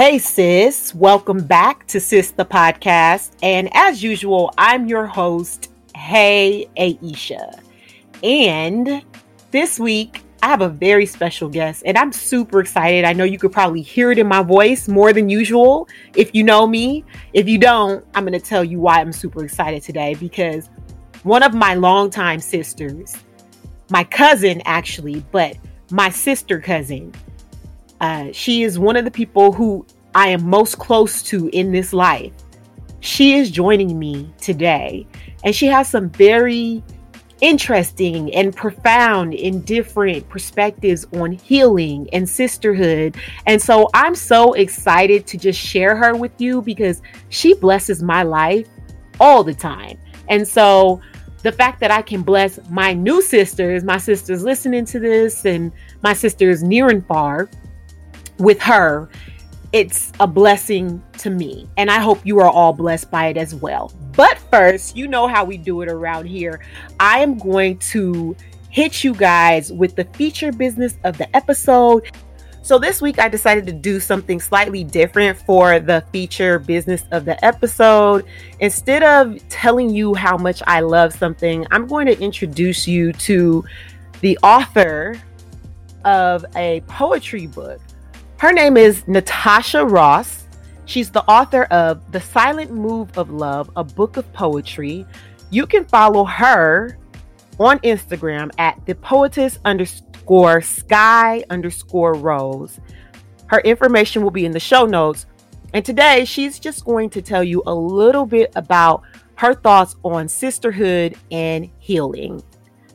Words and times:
Hey, 0.00 0.16
sis, 0.16 0.94
welcome 0.94 1.44
back 1.44 1.86
to 1.88 2.00
Sis 2.00 2.30
the 2.30 2.46
Podcast. 2.46 3.32
And 3.42 3.68
as 3.74 4.02
usual, 4.02 4.50
I'm 4.56 4.86
your 4.86 5.04
host, 5.04 5.70
Hey 5.94 6.70
Aisha. 6.78 7.60
And 8.22 9.04
this 9.50 9.78
week, 9.78 10.22
I 10.42 10.48
have 10.48 10.62
a 10.62 10.70
very 10.70 11.04
special 11.04 11.50
guest, 11.50 11.82
and 11.84 11.98
I'm 11.98 12.12
super 12.12 12.60
excited. 12.60 13.04
I 13.04 13.12
know 13.12 13.24
you 13.24 13.38
could 13.38 13.52
probably 13.52 13.82
hear 13.82 14.10
it 14.10 14.18
in 14.18 14.26
my 14.26 14.42
voice 14.42 14.88
more 14.88 15.12
than 15.12 15.28
usual 15.28 15.86
if 16.16 16.34
you 16.34 16.44
know 16.44 16.66
me. 16.66 17.04
If 17.34 17.46
you 17.46 17.58
don't, 17.58 18.02
I'm 18.14 18.24
going 18.24 18.32
to 18.32 18.40
tell 18.40 18.64
you 18.64 18.80
why 18.80 19.02
I'm 19.02 19.12
super 19.12 19.44
excited 19.44 19.82
today 19.82 20.14
because 20.14 20.70
one 21.24 21.42
of 21.42 21.52
my 21.52 21.74
longtime 21.74 22.40
sisters, 22.40 23.18
my 23.90 24.04
cousin 24.04 24.62
actually, 24.64 25.22
but 25.30 25.58
my 25.90 26.08
sister 26.08 26.58
cousin, 26.58 27.12
uh, 28.00 28.28
she 28.32 28.62
is 28.62 28.78
one 28.78 28.96
of 28.96 29.04
the 29.04 29.10
people 29.10 29.52
who 29.52 29.86
I 30.14 30.28
am 30.28 30.48
most 30.48 30.78
close 30.78 31.22
to 31.24 31.48
in 31.48 31.72
this 31.72 31.92
life. 31.92 32.32
She 33.00 33.34
is 33.34 33.50
joining 33.50 33.98
me 33.98 34.32
today, 34.40 35.06
and 35.44 35.54
she 35.54 35.66
has 35.66 35.88
some 35.88 36.10
very 36.10 36.82
interesting 37.40 38.34
and 38.34 38.54
profound 38.54 39.34
and 39.34 39.64
different 39.64 40.28
perspectives 40.28 41.06
on 41.14 41.32
healing 41.32 42.08
and 42.12 42.28
sisterhood. 42.28 43.16
And 43.46 43.60
so 43.60 43.88
I'm 43.94 44.14
so 44.14 44.52
excited 44.52 45.26
to 45.28 45.38
just 45.38 45.58
share 45.58 45.96
her 45.96 46.14
with 46.14 46.38
you 46.38 46.60
because 46.60 47.00
she 47.30 47.54
blesses 47.54 48.02
my 48.02 48.22
life 48.22 48.68
all 49.18 49.42
the 49.42 49.54
time. 49.54 49.98
And 50.28 50.46
so 50.46 51.00
the 51.42 51.52
fact 51.52 51.80
that 51.80 51.90
I 51.90 52.02
can 52.02 52.22
bless 52.22 52.58
my 52.68 52.92
new 52.92 53.22
sisters, 53.22 53.84
my 53.84 53.96
sisters 53.96 54.42
listening 54.42 54.84
to 54.86 55.00
this, 55.00 55.46
and 55.46 55.72
my 56.02 56.12
sisters 56.12 56.62
near 56.62 56.88
and 56.88 57.06
far 57.06 57.48
with 58.40 58.60
her, 58.62 59.08
it's 59.72 60.12
a 60.18 60.26
blessing 60.26 61.00
to 61.18 61.30
me. 61.30 61.68
And 61.76 61.90
I 61.90 62.00
hope 62.00 62.24
you 62.24 62.40
are 62.40 62.50
all 62.50 62.72
blessed 62.72 63.10
by 63.10 63.26
it 63.26 63.36
as 63.36 63.54
well. 63.54 63.92
But 64.16 64.38
first, 64.50 64.96
you 64.96 65.06
know 65.06 65.28
how 65.28 65.44
we 65.44 65.56
do 65.56 65.82
it 65.82 65.88
around 65.88 66.26
here. 66.26 66.60
I 66.98 67.20
am 67.20 67.38
going 67.38 67.78
to 67.78 68.34
hit 68.70 69.04
you 69.04 69.14
guys 69.14 69.72
with 69.72 69.94
the 69.94 70.04
feature 70.04 70.50
business 70.50 70.96
of 71.04 71.18
the 71.18 71.34
episode. 71.36 72.10
So 72.62 72.78
this 72.78 73.00
week 73.00 73.18
I 73.18 73.28
decided 73.28 73.66
to 73.66 73.72
do 73.72 74.00
something 74.00 74.40
slightly 74.40 74.84
different 74.84 75.38
for 75.38 75.78
the 75.78 76.04
feature 76.12 76.58
business 76.58 77.04
of 77.10 77.24
the 77.24 77.42
episode. 77.44 78.24
Instead 78.58 79.02
of 79.02 79.36
telling 79.48 79.90
you 79.90 80.14
how 80.14 80.36
much 80.36 80.62
I 80.66 80.80
love 80.80 81.12
something, 81.12 81.66
I'm 81.70 81.86
going 81.86 82.06
to 82.06 82.18
introduce 82.20 82.86
you 82.88 83.12
to 83.12 83.64
the 84.20 84.38
author 84.42 85.20
of 86.04 86.44
a 86.56 86.80
poetry 86.82 87.46
book 87.46 87.80
her 88.40 88.52
name 88.54 88.78
is 88.78 89.06
Natasha 89.06 89.84
Ross. 89.84 90.46
She's 90.86 91.10
the 91.10 91.22
author 91.24 91.64
of 91.64 92.10
The 92.10 92.22
Silent 92.22 92.70
Move 92.70 93.18
of 93.18 93.28
Love, 93.28 93.70
a 93.76 93.84
book 93.84 94.16
of 94.16 94.32
poetry. 94.32 95.04
You 95.50 95.66
can 95.66 95.84
follow 95.84 96.24
her 96.24 96.96
on 97.58 97.80
Instagram 97.80 98.50
at 98.56 98.80
the 98.86 98.94
poetess 98.94 99.58
underscore 99.66 100.62
sky 100.62 101.44
underscore 101.50 102.14
rose. 102.14 102.80
Her 103.48 103.60
information 103.60 104.22
will 104.22 104.30
be 104.30 104.46
in 104.46 104.52
the 104.52 104.58
show 104.58 104.86
notes. 104.86 105.26
And 105.74 105.84
today 105.84 106.24
she's 106.24 106.58
just 106.58 106.86
going 106.86 107.10
to 107.10 107.20
tell 107.20 107.44
you 107.44 107.62
a 107.66 107.74
little 107.74 108.24
bit 108.24 108.52
about 108.56 109.02
her 109.34 109.52
thoughts 109.52 109.96
on 110.02 110.28
sisterhood 110.28 111.14
and 111.30 111.68
healing. 111.78 112.42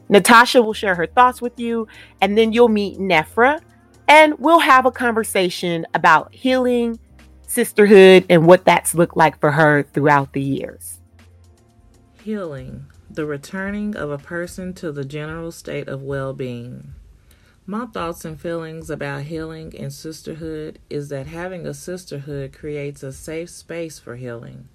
Natasha 0.10 0.60
will 0.60 0.74
share 0.74 0.96
her 0.96 1.06
thoughts 1.06 1.40
with 1.40 1.60
you, 1.60 1.88
and 2.22 2.36
then 2.36 2.52
you'll 2.52 2.68
meet 2.68 2.98
Nefra 2.98 3.62
and 4.08 4.38
we'll 4.40 4.60
have 4.60 4.86
a 4.86 4.92
conversation 4.92 5.86
about 5.94 6.34
healing, 6.34 7.00
sisterhood, 7.48 8.26
and 8.30 8.46
what 8.46 8.66
that's 8.66 8.96
looked 8.96 9.18
like 9.18 9.40
for 9.40 9.52
her 9.52 9.84
throughout 9.84 10.34
the 10.34 10.42
years. 10.42 11.00
Healing, 12.24 12.86
the 13.10 13.26
returning 13.26 13.96
of 13.96 14.12
a 14.12 14.18
person 14.18 14.74
to 14.74 14.92
the 14.92 15.06
general 15.06 15.52
state 15.52 15.88
of 15.88 16.02
well 16.02 16.34
being. 16.34 16.94
My 17.68 17.88
thoughts 17.88 18.26
and 18.26 18.40
feelings 18.40 18.92
about 18.92 19.24
healing 19.24 19.74
and 19.76 19.92
sisterhood 19.92 20.78
is 20.88 21.10
that 21.10 21.26
having 21.26 21.66
a 21.66 21.74
sisterhood 21.74 22.54
creates 22.54 23.02
a 23.02 23.12
safe 23.12 23.50
space 23.50 23.98
for 23.98 24.18
healing, 24.18 24.68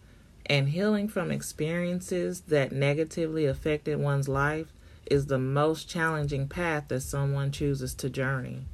and 0.47 0.71
healing 0.71 1.07
from 1.07 1.31
experiences 1.31 2.41
that 2.49 2.73
negatively 2.73 3.47
affected 3.47 4.01
one's 4.01 4.29
life 4.29 4.73
is 5.07 5.27
the 5.27 5.39
most 5.39 5.89
challenging 5.89 6.49
path 6.49 6.87
that 6.89 7.03
someone 7.03 7.53
chooses 7.53 7.95
to 7.95 8.11
journey. 8.11 8.65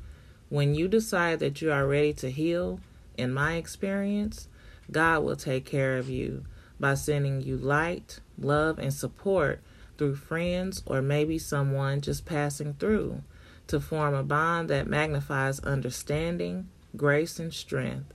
When 0.49 0.77
you 0.77 0.87
decide 0.87 1.41
that 1.41 1.61
you 1.61 1.73
are 1.73 1.87
ready 1.87 2.13
to 2.15 2.31
heal, 2.31 2.79
in 3.17 3.33
my 3.33 3.55
experience, 3.55 4.49
God 4.93 5.25
will 5.25 5.35
take 5.35 5.65
care 5.65 5.97
of 5.97 6.09
you 6.09 6.45
by 6.79 6.95
sending 6.95 7.41
you 7.41 7.57
light, 7.57 8.21
love, 8.39 8.79
and 8.79 8.93
support 8.93 9.61
through 9.99 10.15
friends 10.15 10.85
or 10.87 11.03
maybe 11.03 11.39
someone 11.39 12.01
just 12.01 12.27
passing 12.27 12.75
through 12.75 13.23
to 13.67 13.81
form 13.81 14.15
a 14.15 14.23
bond 14.23 14.71
that 14.71 14.87
magnifies 14.87 15.59
understanding, 15.61 16.69
grace, 16.97 17.41
and 17.41 17.53
strength. 17.53 18.13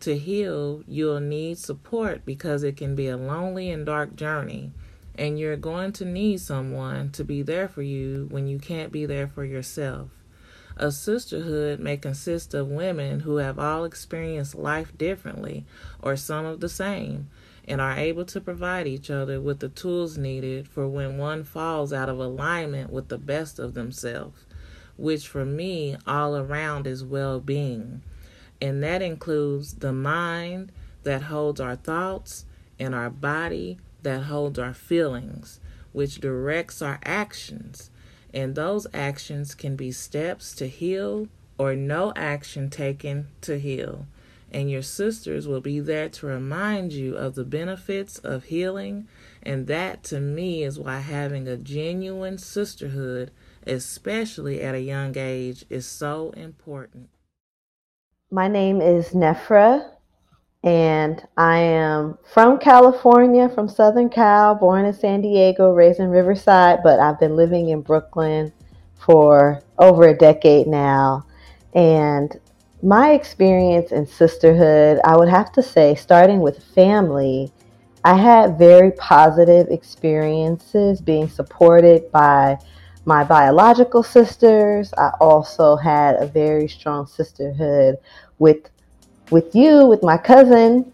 To 0.00 0.18
heal, 0.18 0.82
you'll 0.88 1.20
need 1.20 1.58
support 1.58 2.24
because 2.24 2.64
it 2.64 2.76
can 2.76 2.96
be 2.96 3.06
a 3.06 3.16
lonely 3.16 3.70
and 3.70 3.86
dark 3.86 4.16
journey, 4.16 4.72
and 5.16 5.38
you're 5.38 5.56
going 5.56 5.92
to 5.92 6.04
need 6.04 6.40
someone 6.40 7.10
to 7.10 7.22
be 7.22 7.42
there 7.42 7.68
for 7.68 7.82
you 7.82 8.26
when 8.30 8.48
you 8.48 8.58
can't 8.58 8.90
be 8.90 9.06
there 9.06 9.28
for 9.28 9.44
yourself. 9.44 10.08
A 10.80 10.92
sisterhood 10.92 11.80
may 11.80 11.96
consist 11.96 12.54
of 12.54 12.68
women 12.68 13.20
who 13.20 13.38
have 13.38 13.58
all 13.58 13.84
experienced 13.84 14.54
life 14.54 14.96
differently 14.96 15.66
or 16.00 16.14
some 16.14 16.46
of 16.46 16.60
the 16.60 16.68
same 16.68 17.28
and 17.66 17.80
are 17.80 17.96
able 17.96 18.24
to 18.26 18.40
provide 18.40 18.86
each 18.86 19.10
other 19.10 19.40
with 19.40 19.58
the 19.58 19.70
tools 19.70 20.16
needed 20.16 20.68
for 20.68 20.86
when 20.86 21.18
one 21.18 21.42
falls 21.42 21.92
out 21.92 22.08
of 22.08 22.20
alignment 22.20 22.92
with 22.92 23.08
the 23.08 23.18
best 23.18 23.58
of 23.58 23.74
themselves, 23.74 24.46
which 24.96 25.26
for 25.26 25.44
me 25.44 25.96
all 26.06 26.36
around 26.36 26.86
is 26.86 27.02
well 27.02 27.40
being. 27.40 28.00
And 28.62 28.80
that 28.84 29.02
includes 29.02 29.74
the 29.74 29.92
mind 29.92 30.70
that 31.02 31.22
holds 31.22 31.60
our 31.60 31.74
thoughts 31.74 32.44
and 32.78 32.94
our 32.94 33.10
body 33.10 33.78
that 34.04 34.22
holds 34.22 34.60
our 34.60 34.74
feelings, 34.74 35.58
which 35.90 36.20
directs 36.20 36.80
our 36.80 37.00
actions 37.02 37.90
and 38.32 38.54
those 38.54 38.86
actions 38.92 39.54
can 39.54 39.76
be 39.76 39.90
steps 39.90 40.54
to 40.56 40.68
heal 40.68 41.28
or 41.58 41.74
no 41.74 42.12
action 42.14 42.70
taken 42.70 43.28
to 43.42 43.58
heal. 43.58 44.06
And 44.50 44.70
your 44.70 44.82
sisters 44.82 45.46
will 45.46 45.60
be 45.60 45.80
there 45.80 46.08
to 46.08 46.26
remind 46.26 46.92
you 46.92 47.16
of 47.16 47.34
the 47.34 47.44
benefits 47.44 48.18
of 48.18 48.44
healing. 48.44 49.06
And 49.42 49.66
that 49.66 50.02
to 50.04 50.20
me 50.20 50.62
is 50.62 50.78
why 50.78 51.00
having 51.00 51.46
a 51.46 51.56
genuine 51.56 52.38
sisterhood, 52.38 53.30
especially 53.66 54.62
at 54.62 54.74
a 54.74 54.80
young 54.80 55.18
age, 55.18 55.66
is 55.68 55.86
so 55.86 56.30
important. 56.30 57.10
My 58.30 58.48
name 58.48 58.80
is 58.80 59.10
Nefra 59.10 59.90
and 60.64 61.26
I 61.36 61.58
am 61.58 62.18
from 62.32 62.58
California, 62.58 63.48
from 63.48 63.68
Southern 63.68 64.08
Cal, 64.08 64.54
born 64.54 64.84
in 64.84 64.92
San 64.92 65.20
Diego, 65.20 65.70
raised 65.70 66.00
in 66.00 66.08
Riverside, 66.08 66.80
but 66.82 66.98
I've 66.98 67.20
been 67.20 67.36
living 67.36 67.68
in 67.68 67.80
Brooklyn 67.80 68.52
for 68.96 69.62
over 69.78 70.08
a 70.08 70.16
decade 70.16 70.66
now. 70.66 71.24
And 71.74 72.38
my 72.82 73.12
experience 73.12 73.92
in 73.92 74.06
sisterhood, 74.06 75.00
I 75.04 75.16
would 75.16 75.28
have 75.28 75.52
to 75.52 75.62
say, 75.62 75.94
starting 75.94 76.40
with 76.40 76.62
family, 76.74 77.52
I 78.04 78.14
had 78.14 78.58
very 78.58 78.92
positive 78.92 79.68
experiences 79.68 81.00
being 81.00 81.28
supported 81.28 82.10
by 82.10 82.58
my 83.04 83.24
biological 83.24 84.02
sisters. 84.02 84.92
I 84.98 85.12
also 85.20 85.76
had 85.76 86.16
a 86.16 86.26
very 86.26 86.68
strong 86.68 87.06
sisterhood 87.06 87.96
with 88.38 88.70
with 89.30 89.54
you, 89.54 89.86
with 89.86 90.02
my 90.02 90.16
cousin, 90.16 90.92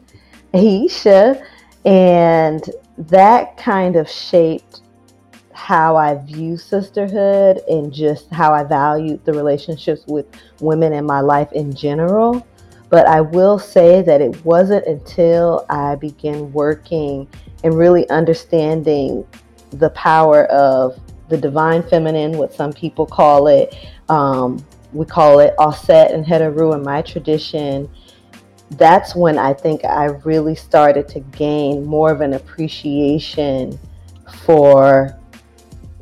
Aisha, 0.52 1.44
and 1.84 2.62
that 2.96 3.56
kind 3.56 3.96
of 3.96 4.08
shaped 4.08 4.82
how 5.52 5.96
I 5.96 6.16
view 6.16 6.56
sisterhood 6.56 7.60
and 7.68 7.92
just 7.92 8.28
how 8.30 8.52
I 8.52 8.64
value 8.64 9.18
the 9.24 9.32
relationships 9.32 10.04
with 10.06 10.26
women 10.60 10.92
in 10.92 11.06
my 11.06 11.20
life 11.20 11.50
in 11.52 11.74
general. 11.74 12.46
But 12.90 13.06
I 13.06 13.20
will 13.20 13.58
say 13.58 14.02
that 14.02 14.20
it 14.20 14.44
wasn't 14.44 14.86
until 14.86 15.64
I 15.70 15.94
began 15.96 16.52
working 16.52 17.26
and 17.62 17.74
really 17.74 18.08
understanding 18.10 19.26
the 19.70 19.90
power 19.90 20.44
of 20.46 21.00
the 21.28 21.36
divine 21.36 21.82
feminine, 21.82 22.32
what 22.32 22.52
some 22.52 22.72
people 22.72 23.06
call 23.06 23.48
it. 23.48 23.74
Um, 24.08 24.64
we 24.92 25.06
call 25.06 25.40
it 25.40 25.54
Aset 25.58 26.12
and 26.12 26.24
Heteru 26.24 26.74
in 26.74 26.82
my 26.82 27.02
tradition 27.02 27.88
that's 28.78 29.14
when 29.14 29.38
I 29.38 29.52
think 29.52 29.84
I 29.84 30.06
really 30.24 30.54
started 30.54 31.08
to 31.10 31.20
gain 31.20 31.84
more 31.84 32.10
of 32.10 32.20
an 32.20 32.34
appreciation 32.34 33.78
for 34.44 35.18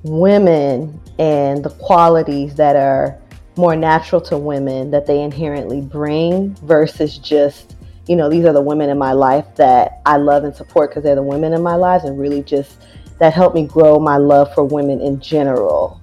women 0.02 1.00
and 1.18 1.64
the 1.64 1.70
qualities 1.70 2.54
that 2.56 2.76
are 2.76 3.18
more 3.56 3.76
natural 3.76 4.20
to 4.20 4.38
women 4.38 4.90
that 4.90 5.06
they 5.06 5.20
inherently 5.20 5.80
bring 5.80 6.54
versus 6.56 7.18
just 7.18 7.76
you 8.08 8.16
know, 8.16 8.28
these 8.28 8.44
are 8.44 8.52
the 8.52 8.60
women 8.60 8.90
in 8.90 8.98
my 8.98 9.12
life 9.12 9.46
that 9.56 10.00
I 10.04 10.16
love 10.16 10.44
and 10.44 10.54
support 10.54 10.90
because 10.90 11.04
they're 11.04 11.14
the 11.14 11.22
women 11.22 11.52
in 11.52 11.62
my 11.62 11.76
lives 11.76 12.04
and 12.04 12.18
really 12.18 12.42
just 12.42 12.76
that 13.18 13.32
helped 13.32 13.54
me 13.54 13.66
grow 13.66 13.98
my 13.98 14.16
love 14.16 14.52
for 14.54 14.64
women 14.64 15.00
in 15.00 15.20
general, 15.20 16.00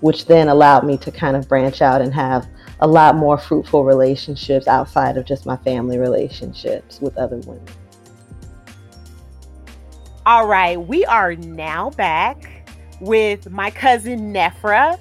which 0.00 0.26
then 0.26 0.48
allowed 0.48 0.84
me 0.84 0.98
to 0.98 1.12
kind 1.12 1.36
of 1.36 1.48
branch 1.48 1.80
out 1.80 2.00
and 2.00 2.12
have 2.12 2.48
a 2.80 2.86
lot 2.86 3.16
more 3.16 3.38
fruitful 3.38 3.84
relationships 3.84 4.68
outside 4.68 5.16
of 5.16 5.24
just 5.24 5.46
my 5.46 5.56
family 5.58 5.98
relationships 5.98 7.00
with 7.00 7.16
other 7.18 7.38
women. 7.38 7.64
All 10.26 10.46
right, 10.46 10.80
we 10.80 11.04
are 11.06 11.34
now 11.36 11.90
back 11.90 12.68
with 13.00 13.50
my 13.50 13.70
cousin 13.70 14.32
Nefra, 14.32 14.98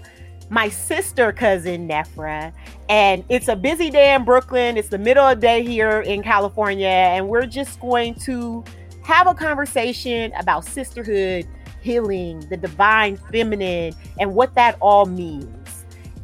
my 0.49 0.69
sister 0.69 1.31
cousin 1.33 1.87
Nefra, 1.87 2.53
and 2.87 3.25
it's 3.27 3.49
a 3.49 3.55
busy 3.55 3.89
day 3.89 4.13
in 4.15 4.23
Brooklyn. 4.23 4.77
It's 4.77 4.87
the 4.87 4.97
middle 4.97 5.25
of 5.25 5.41
the 5.41 5.47
day 5.47 5.63
here 5.63 6.01
in 6.01 6.23
California, 6.23 6.87
and 6.87 7.27
we're 7.27 7.45
just 7.45 7.79
going 7.81 8.15
to 8.21 8.63
have 9.03 9.27
a 9.27 9.33
conversation 9.33 10.31
about 10.39 10.63
sisterhood, 10.63 11.45
healing, 11.81 12.39
the 12.49 12.57
divine 12.57 13.17
feminine, 13.31 13.93
and 14.19 14.33
what 14.33 14.55
that 14.55 14.77
all 14.79 15.05
means. 15.05 15.66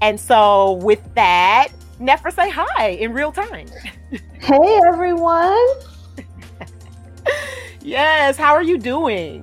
And 0.03 0.19
so, 0.19 0.73
with 0.83 1.01
that, 1.15 1.69
Nefra, 1.97 2.33
say 2.33 2.49
hi 2.49 2.87
in 2.87 3.13
real 3.13 3.31
time. 3.31 3.67
Hey, 4.37 4.81
everyone. 4.85 5.65
yes, 7.81 8.35
how 8.35 8.53
are 8.53 8.63
you 8.63 8.77
doing? 8.77 9.41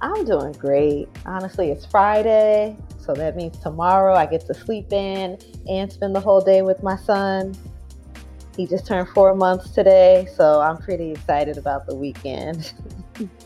I'm 0.00 0.24
doing 0.24 0.52
great. 0.52 1.10
Honestly, 1.26 1.70
it's 1.70 1.84
Friday. 1.84 2.74
So 2.98 3.12
that 3.16 3.36
means 3.36 3.58
tomorrow 3.58 4.14
I 4.14 4.24
get 4.24 4.46
to 4.46 4.54
sleep 4.54 4.94
in 4.94 5.38
and 5.68 5.92
spend 5.92 6.16
the 6.16 6.20
whole 6.20 6.40
day 6.40 6.62
with 6.62 6.82
my 6.82 6.96
son. 6.96 7.54
He 8.56 8.66
just 8.66 8.86
turned 8.86 9.10
four 9.10 9.34
months 9.34 9.72
today, 9.72 10.26
so 10.34 10.62
I'm 10.62 10.78
pretty 10.78 11.10
excited 11.10 11.58
about 11.58 11.84
the 11.86 11.94
weekend. 11.94 12.72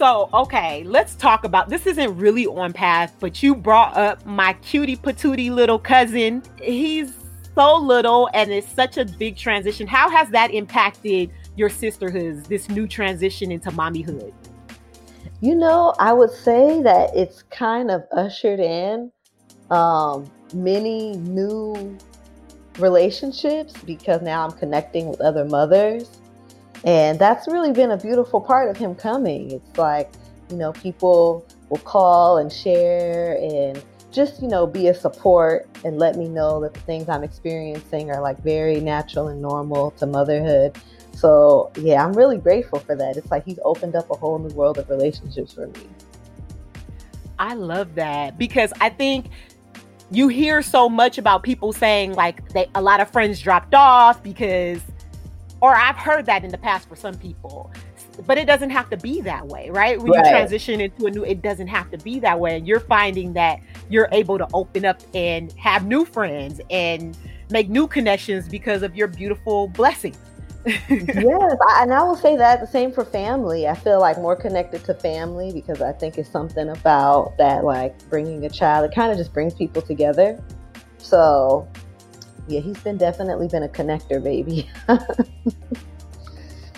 so, 0.00 0.30
okay, 0.32 0.82
let's 0.84 1.14
talk 1.14 1.44
about 1.44 1.68
this. 1.68 1.86
Isn't 1.86 2.16
really 2.16 2.46
on 2.46 2.72
path, 2.72 3.14
but 3.20 3.42
you 3.42 3.54
brought 3.54 3.94
up 3.98 4.24
my 4.24 4.54
cutie 4.62 4.96
patootie 4.96 5.50
little 5.50 5.78
cousin. 5.78 6.42
He's 6.58 7.12
so 7.54 7.76
little, 7.76 8.30
and 8.32 8.50
it's 8.50 8.72
such 8.72 8.96
a 8.96 9.04
big 9.04 9.36
transition. 9.36 9.86
How 9.86 10.08
has 10.08 10.30
that 10.30 10.54
impacted 10.54 11.30
your 11.54 11.68
sisterhoods? 11.68 12.48
This 12.48 12.70
new 12.70 12.86
transition 12.88 13.52
into 13.52 13.70
mommyhood? 13.72 14.32
You 15.42 15.54
know, 15.54 15.92
I 15.98 16.14
would 16.14 16.30
say 16.30 16.82
that 16.82 17.14
it's 17.14 17.42
kind 17.50 17.90
of 17.90 18.02
ushered 18.10 18.58
in 18.58 19.12
um, 19.68 20.30
many 20.54 21.12
new 21.18 21.98
relationships 22.78 23.74
because 23.84 24.22
now 24.22 24.46
I'm 24.46 24.52
connecting 24.52 25.10
with 25.10 25.20
other 25.20 25.44
mothers. 25.44 26.22
And 26.84 27.18
that's 27.18 27.46
really 27.46 27.72
been 27.72 27.90
a 27.90 27.96
beautiful 27.96 28.40
part 28.40 28.70
of 28.70 28.76
him 28.76 28.94
coming. 28.94 29.50
It's 29.50 29.78
like, 29.78 30.10
you 30.50 30.56
know, 30.56 30.72
people 30.72 31.46
will 31.68 31.78
call 31.78 32.38
and 32.38 32.52
share 32.52 33.38
and 33.38 33.82
just, 34.10 34.42
you 34.42 34.48
know, 34.48 34.66
be 34.66 34.88
a 34.88 34.94
support 34.94 35.68
and 35.84 35.98
let 35.98 36.16
me 36.16 36.28
know 36.28 36.60
that 36.60 36.74
the 36.74 36.80
things 36.80 37.08
I'm 37.08 37.22
experiencing 37.22 38.10
are 38.10 38.20
like 38.20 38.42
very 38.42 38.80
natural 38.80 39.28
and 39.28 39.40
normal 39.40 39.92
to 39.92 40.06
motherhood. 40.06 40.76
So 41.12 41.70
yeah, 41.76 42.04
I'm 42.04 42.12
really 42.12 42.38
grateful 42.38 42.80
for 42.80 42.96
that. 42.96 43.16
It's 43.16 43.30
like 43.30 43.44
he's 43.44 43.58
opened 43.64 43.94
up 43.94 44.10
a 44.10 44.14
whole 44.14 44.38
new 44.38 44.54
world 44.54 44.78
of 44.78 44.88
relationships 44.88 45.52
for 45.52 45.66
me. 45.66 45.80
I 47.38 47.54
love 47.54 47.94
that 47.94 48.38
because 48.38 48.72
I 48.80 48.90
think 48.90 49.26
you 50.10 50.28
hear 50.28 50.60
so 50.60 50.88
much 50.88 51.18
about 51.18 51.42
people 51.42 51.72
saying 51.72 52.14
like 52.14 52.48
they 52.50 52.68
a 52.74 52.82
lot 52.82 53.00
of 53.00 53.10
friends 53.10 53.40
dropped 53.40 53.74
off 53.74 54.22
because 54.22 54.80
or 55.60 55.74
I've 55.74 55.96
heard 55.96 56.26
that 56.26 56.44
in 56.44 56.50
the 56.50 56.58
past 56.58 56.88
for 56.88 56.96
some 56.96 57.14
people. 57.14 57.72
But 58.26 58.38
it 58.38 58.46
doesn't 58.46 58.70
have 58.70 58.90
to 58.90 58.96
be 58.96 59.20
that 59.22 59.46
way, 59.46 59.70
right? 59.70 60.00
When 60.00 60.12
right. 60.12 60.24
you 60.24 60.30
transition 60.30 60.80
into 60.80 61.06
a 61.06 61.10
new 61.10 61.24
it 61.24 61.42
doesn't 61.42 61.68
have 61.68 61.90
to 61.90 61.98
be 61.98 62.18
that 62.20 62.38
way. 62.38 62.56
And 62.56 62.66
you're 62.66 62.80
finding 62.80 63.32
that 63.34 63.60
you're 63.88 64.08
able 64.12 64.38
to 64.38 64.46
open 64.52 64.84
up 64.84 65.00
and 65.14 65.52
have 65.52 65.86
new 65.86 66.04
friends 66.04 66.60
and 66.70 67.16
make 67.50 67.68
new 67.68 67.86
connections 67.86 68.48
because 68.48 68.82
of 68.82 68.94
your 68.94 69.08
beautiful 69.08 69.68
blessings 69.68 70.18
yes, 70.66 71.56
I, 71.68 71.82
and 71.82 71.94
I 71.94 72.02
will 72.02 72.16
say 72.16 72.36
that 72.36 72.60
the 72.60 72.66
same 72.66 72.92
for 72.92 73.02
family. 73.02 73.66
I 73.66 73.74
feel 73.74 73.98
like 73.98 74.18
more 74.18 74.36
connected 74.36 74.84
to 74.84 74.94
family 74.94 75.52
because 75.52 75.80
I 75.80 75.92
think 75.92 76.18
it's 76.18 76.28
something 76.28 76.68
about 76.68 77.38
that, 77.38 77.64
like 77.64 77.96
bringing 78.10 78.44
a 78.44 78.50
child. 78.50 78.90
It 78.90 78.94
kind 78.94 79.10
of 79.10 79.16
just 79.16 79.32
brings 79.32 79.54
people 79.54 79.80
together. 79.80 80.38
So, 80.98 81.66
yeah, 82.50 82.60
he's 82.60 82.78
been 82.80 82.96
definitely 82.96 83.48
been 83.48 83.62
a 83.62 83.68
connector, 83.68 84.22
baby. 84.22 84.68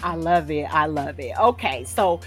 I 0.02 0.16
love 0.16 0.50
it. 0.50 0.64
I 0.64 0.86
love 0.86 1.18
it. 1.18 1.38
Okay, 1.38 1.84
so 1.84 2.20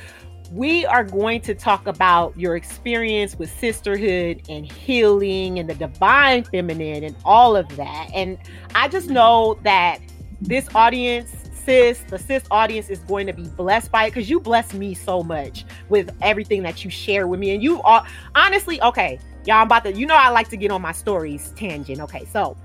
we 0.51 0.85
are 0.85 1.03
going 1.03 1.41
to 1.41 1.55
talk 1.55 1.87
about 1.87 2.37
your 2.39 2.55
experience 2.55 3.35
with 3.35 3.51
sisterhood 3.59 4.41
and 4.49 4.71
healing 4.71 5.59
and 5.59 5.69
the 5.69 5.75
divine 5.75 6.43
feminine 6.43 7.03
and 7.03 7.15
all 7.25 7.55
of 7.55 7.67
that. 7.75 8.09
And 8.13 8.37
I 8.73 8.87
just 8.87 9.09
know 9.09 9.59
that 9.63 9.99
this 10.41 10.67
audience 10.75 11.45
sis, 11.65 11.99
the 12.09 12.19
sis 12.19 12.43
audience 12.51 12.89
is 12.89 12.99
going 12.99 13.27
to 13.27 13.33
be 13.33 13.47
blessed 13.49 13.91
by 13.91 14.05
it 14.05 14.11
because 14.11 14.29
you 14.29 14.39
bless 14.39 14.73
me 14.73 14.93
so 14.93 15.23
much 15.23 15.65
with 15.89 16.15
everything 16.21 16.63
that 16.63 16.83
you 16.83 16.89
share 16.89 17.27
with 17.27 17.39
me. 17.39 17.53
And 17.53 17.61
you 17.61 17.81
are 17.81 18.05
honestly, 18.35 18.81
okay, 18.81 19.19
y'all, 19.45 19.57
I'm 19.57 19.67
about 19.67 19.83
to, 19.85 19.93
you 19.93 20.05
know, 20.05 20.15
I 20.15 20.29
like 20.29 20.49
to 20.49 20.57
get 20.57 20.71
on 20.71 20.81
my 20.81 20.91
stories 20.91 21.51
tangent. 21.55 21.99
Okay, 22.01 22.25
so 22.25 22.55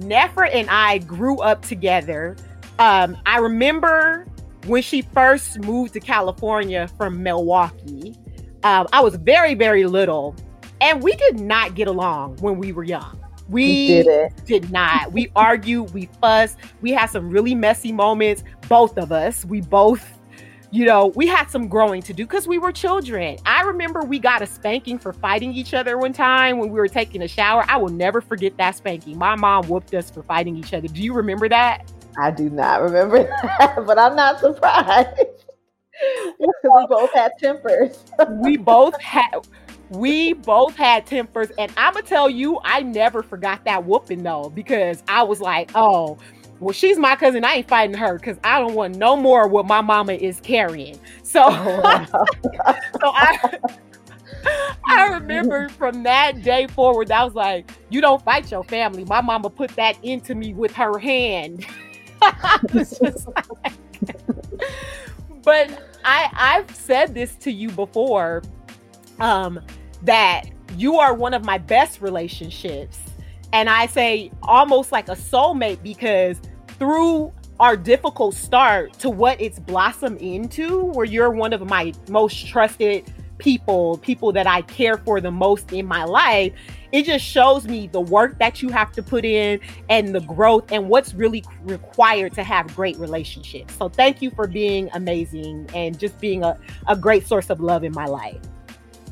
Nefra 0.00 0.50
and 0.52 0.68
I 0.70 0.98
grew 0.98 1.38
up 1.38 1.62
together. 1.62 2.36
Um, 2.78 3.16
I 3.26 3.38
remember 3.38 4.26
when 4.66 4.82
she 4.82 5.02
first 5.02 5.58
moved 5.60 5.94
to 5.94 6.00
California 6.00 6.88
from 6.96 7.22
Milwaukee. 7.22 8.16
Um, 8.62 8.86
I 8.92 9.00
was 9.00 9.16
very, 9.16 9.54
very 9.54 9.86
little, 9.86 10.34
and 10.80 11.02
we 11.02 11.14
did 11.16 11.40
not 11.40 11.74
get 11.74 11.88
along 11.88 12.36
when 12.38 12.58
we 12.58 12.72
were 12.72 12.84
young. 12.84 13.18
We 13.48 13.86
did, 13.86 14.06
it 14.06 14.44
did 14.44 14.70
not. 14.70 15.12
We 15.12 15.30
argued, 15.36 15.94
we 15.94 16.08
fussed, 16.20 16.58
we 16.80 16.92
had 16.92 17.06
some 17.06 17.30
really 17.30 17.54
messy 17.54 17.92
moments, 17.92 18.44
both 18.68 18.98
of 18.98 19.10
us. 19.10 19.44
We 19.44 19.60
both, 19.62 20.17
you 20.70 20.84
know, 20.84 21.06
we 21.14 21.26
had 21.26 21.50
some 21.50 21.66
growing 21.66 22.02
to 22.02 22.12
do 22.12 22.24
because 22.24 22.46
we 22.46 22.58
were 22.58 22.72
children. 22.72 23.38
I 23.46 23.62
remember 23.62 24.02
we 24.02 24.18
got 24.18 24.42
a 24.42 24.46
spanking 24.46 24.98
for 24.98 25.12
fighting 25.12 25.52
each 25.54 25.72
other 25.72 25.96
one 25.96 26.12
time 26.12 26.58
when 26.58 26.68
we 26.70 26.78
were 26.78 26.88
taking 26.88 27.22
a 27.22 27.28
shower. 27.28 27.64
I 27.68 27.78
will 27.78 27.88
never 27.88 28.20
forget 28.20 28.56
that 28.58 28.76
spanking. 28.76 29.16
My 29.16 29.34
mom 29.34 29.66
whooped 29.68 29.94
us 29.94 30.10
for 30.10 30.22
fighting 30.22 30.56
each 30.56 30.74
other. 30.74 30.88
Do 30.88 31.02
you 31.02 31.14
remember 31.14 31.48
that? 31.48 31.90
I 32.18 32.30
do 32.30 32.50
not 32.50 32.82
remember 32.82 33.22
that, 33.58 33.84
but 33.86 33.98
I'm 33.98 34.14
not 34.14 34.40
surprised. 34.40 35.16
we 36.38 36.48
both 36.88 37.12
had 37.12 37.32
tempers. 37.38 38.04
we 38.30 38.56
both 38.56 39.00
had 39.00 39.46
we 39.90 40.34
both 40.34 40.76
had 40.76 41.06
tempers, 41.06 41.50
and 41.58 41.72
I'm 41.78 41.94
gonna 41.94 42.04
tell 42.04 42.28
you, 42.28 42.60
I 42.62 42.82
never 42.82 43.22
forgot 43.22 43.64
that 43.64 43.84
whooping 43.84 44.22
though, 44.22 44.50
because 44.54 45.02
I 45.08 45.22
was 45.22 45.40
like, 45.40 45.70
oh, 45.74 46.18
well, 46.60 46.72
she's 46.72 46.98
my 46.98 47.16
cousin. 47.16 47.44
I 47.44 47.54
ain't 47.54 47.68
fighting 47.68 47.96
her 47.96 48.14
because 48.18 48.36
I 48.44 48.58
don't 48.60 48.74
want 48.74 48.96
no 48.96 49.16
more 49.16 49.46
what 49.46 49.66
my 49.66 49.80
mama 49.80 50.14
is 50.14 50.40
carrying. 50.40 50.98
So, 51.22 51.42
so 51.50 51.50
I. 53.04 53.58
I 54.86 55.08
remember 55.08 55.68
from 55.70 56.04
that 56.04 56.42
day 56.42 56.68
forward, 56.68 57.10
I 57.10 57.24
was 57.24 57.34
like, 57.34 57.70
you 57.90 58.00
don't 58.00 58.22
fight 58.24 58.50
your 58.50 58.64
family. 58.64 59.04
My 59.04 59.20
mama 59.20 59.50
put 59.50 59.70
that 59.76 60.02
into 60.02 60.34
me 60.34 60.54
with 60.54 60.72
her 60.74 60.98
hand. 60.98 61.66
like, 62.22 63.74
but 65.42 65.82
I 66.04 66.30
I've 66.32 66.74
said 66.74 67.14
this 67.14 67.34
to 67.36 67.50
you 67.50 67.68
before. 67.70 68.42
Um, 69.20 69.60
that 70.02 70.44
you 70.76 70.96
are 70.96 71.12
one 71.14 71.34
of 71.34 71.44
my 71.44 71.58
best 71.58 72.00
relationships. 72.00 73.00
And 73.52 73.68
I 73.68 73.86
say 73.86 74.30
almost 74.42 74.92
like 74.92 75.08
a 75.08 75.16
soulmate 75.16 75.82
because 75.82 76.40
through 76.78 77.32
our 77.60 77.76
difficult 77.76 78.34
start 78.34 78.92
to 79.00 79.10
what 79.10 79.40
it's 79.40 79.58
blossomed 79.58 80.20
into, 80.20 80.84
where 80.92 81.06
you're 81.06 81.30
one 81.30 81.52
of 81.52 81.66
my 81.68 81.92
most 82.08 82.46
trusted 82.46 83.10
people, 83.38 83.98
people 83.98 84.32
that 84.32 84.46
I 84.46 84.62
care 84.62 84.98
for 84.98 85.20
the 85.20 85.30
most 85.30 85.72
in 85.72 85.86
my 85.86 86.04
life, 86.04 86.52
it 86.92 87.04
just 87.04 87.24
shows 87.24 87.66
me 87.66 87.86
the 87.86 88.00
work 88.00 88.38
that 88.38 88.62
you 88.62 88.68
have 88.70 88.92
to 88.92 89.02
put 89.02 89.24
in 89.24 89.60
and 89.88 90.14
the 90.14 90.20
growth 90.20 90.70
and 90.70 90.88
what's 90.88 91.14
really 91.14 91.44
required 91.62 92.34
to 92.34 92.42
have 92.42 92.74
great 92.74 92.96
relationships. 92.96 93.74
So 93.76 93.88
thank 93.88 94.22
you 94.22 94.30
for 94.30 94.46
being 94.46 94.88
amazing 94.94 95.68
and 95.74 95.98
just 95.98 96.18
being 96.20 96.44
a, 96.44 96.58
a 96.86 96.96
great 96.96 97.26
source 97.26 97.50
of 97.50 97.60
love 97.60 97.84
in 97.84 97.92
my 97.92 98.06
life. 98.06 98.38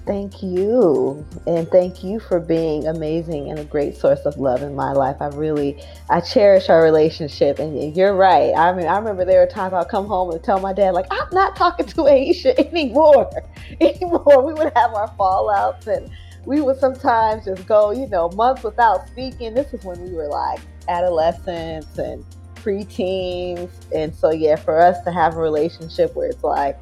Thank 0.06 0.40
you. 0.40 1.26
And 1.48 1.68
thank 1.68 2.04
you 2.04 2.20
for 2.20 2.38
being 2.38 2.86
amazing 2.86 3.50
and 3.50 3.58
a 3.58 3.64
great 3.64 3.96
source 3.96 4.20
of 4.20 4.36
love 4.36 4.62
in 4.62 4.76
my 4.76 4.92
life. 4.92 5.16
I 5.20 5.26
really, 5.28 5.82
I 6.08 6.20
cherish 6.20 6.68
our 6.68 6.80
relationship. 6.80 7.58
And 7.58 7.96
you're 7.96 8.14
right. 8.14 8.54
I 8.56 8.72
mean, 8.72 8.86
I 8.86 8.98
remember 8.98 9.24
there 9.24 9.40
were 9.40 9.48
times 9.48 9.74
I'd 9.74 9.88
come 9.88 10.06
home 10.06 10.30
and 10.30 10.42
tell 10.44 10.60
my 10.60 10.72
dad, 10.72 10.94
like, 10.94 11.06
I'm 11.10 11.28
not 11.32 11.56
talking 11.56 11.86
to 11.86 11.94
Aisha 12.02 12.56
anymore. 12.56 13.28
anymore. 13.80 14.46
We 14.46 14.54
would 14.54 14.72
have 14.76 14.94
our 14.94 15.10
fallouts 15.18 15.88
and 15.88 16.08
we 16.44 16.60
would 16.60 16.78
sometimes 16.78 17.46
just 17.46 17.66
go, 17.66 17.90
you 17.90 18.06
know, 18.06 18.28
months 18.30 18.62
without 18.62 19.08
speaking. 19.08 19.54
This 19.54 19.74
is 19.74 19.84
when 19.84 20.00
we 20.00 20.12
were 20.12 20.28
like 20.28 20.60
adolescents 20.88 21.98
and 21.98 22.24
preteens. 22.54 23.70
And 23.92 24.14
so, 24.14 24.30
yeah, 24.30 24.54
for 24.54 24.80
us 24.80 25.02
to 25.02 25.10
have 25.10 25.36
a 25.36 25.40
relationship 25.40 26.14
where 26.14 26.28
it's 26.28 26.44
like, 26.44 26.78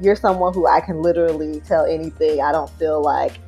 you're 0.00 0.16
someone 0.16 0.54
who 0.54 0.66
I 0.66 0.80
can 0.80 1.02
literally 1.02 1.60
tell 1.60 1.84
anything. 1.84 2.40
I 2.40 2.52
don't 2.52 2.70
feel 2.70 3.02
like 3.02 3.40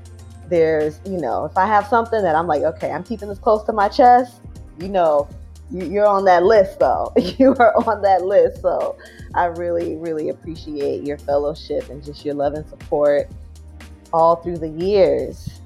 there's, 0.49 1.00
you 1.04 1.19
know, 1.19 1.45
if 1.45 1.57
I 1.57 1.66
have 1.66 1.87
something 1.87 2.23
that 2.23 2.35
I'm 2.35 2.47
like, 2.47 2.62
okay, 2.62 2.90
I'm 2.90 3.04
keeping 3.04 3.28
this 3.28 3.38
close 3.38 3.64
to 3.64 3.73
my 3.73 3.88
chest, 3.88 4.40
you 4.78 4.88
know, 4.88 5.28
you're 5.71 6.07
on 6.07 6.25
that 6.25 6.45
list 6.45 6.80
though. 6.80 7.12
You 7.38 7.54
are 7.54 7.75
on 7.87 8.02
that 8.02 8.25
list. 8.25 8.61
So 8.61 8.97
I 9.35 9.47
really, 9.47 9.97
really 9.97 10.28
appreciate 10.28 11.04
your 11.04 11.19
fellowship 11.19 11.88
and 11.88 12.04
just 12.04 12.25
your 12.25 12.35
love 12.35 12.54
and 12.54 12.69
support 12.69 13.30
all 14.12 14.37
through 14.37 14.59
the 14.59 14.69
years. 14.69 15.60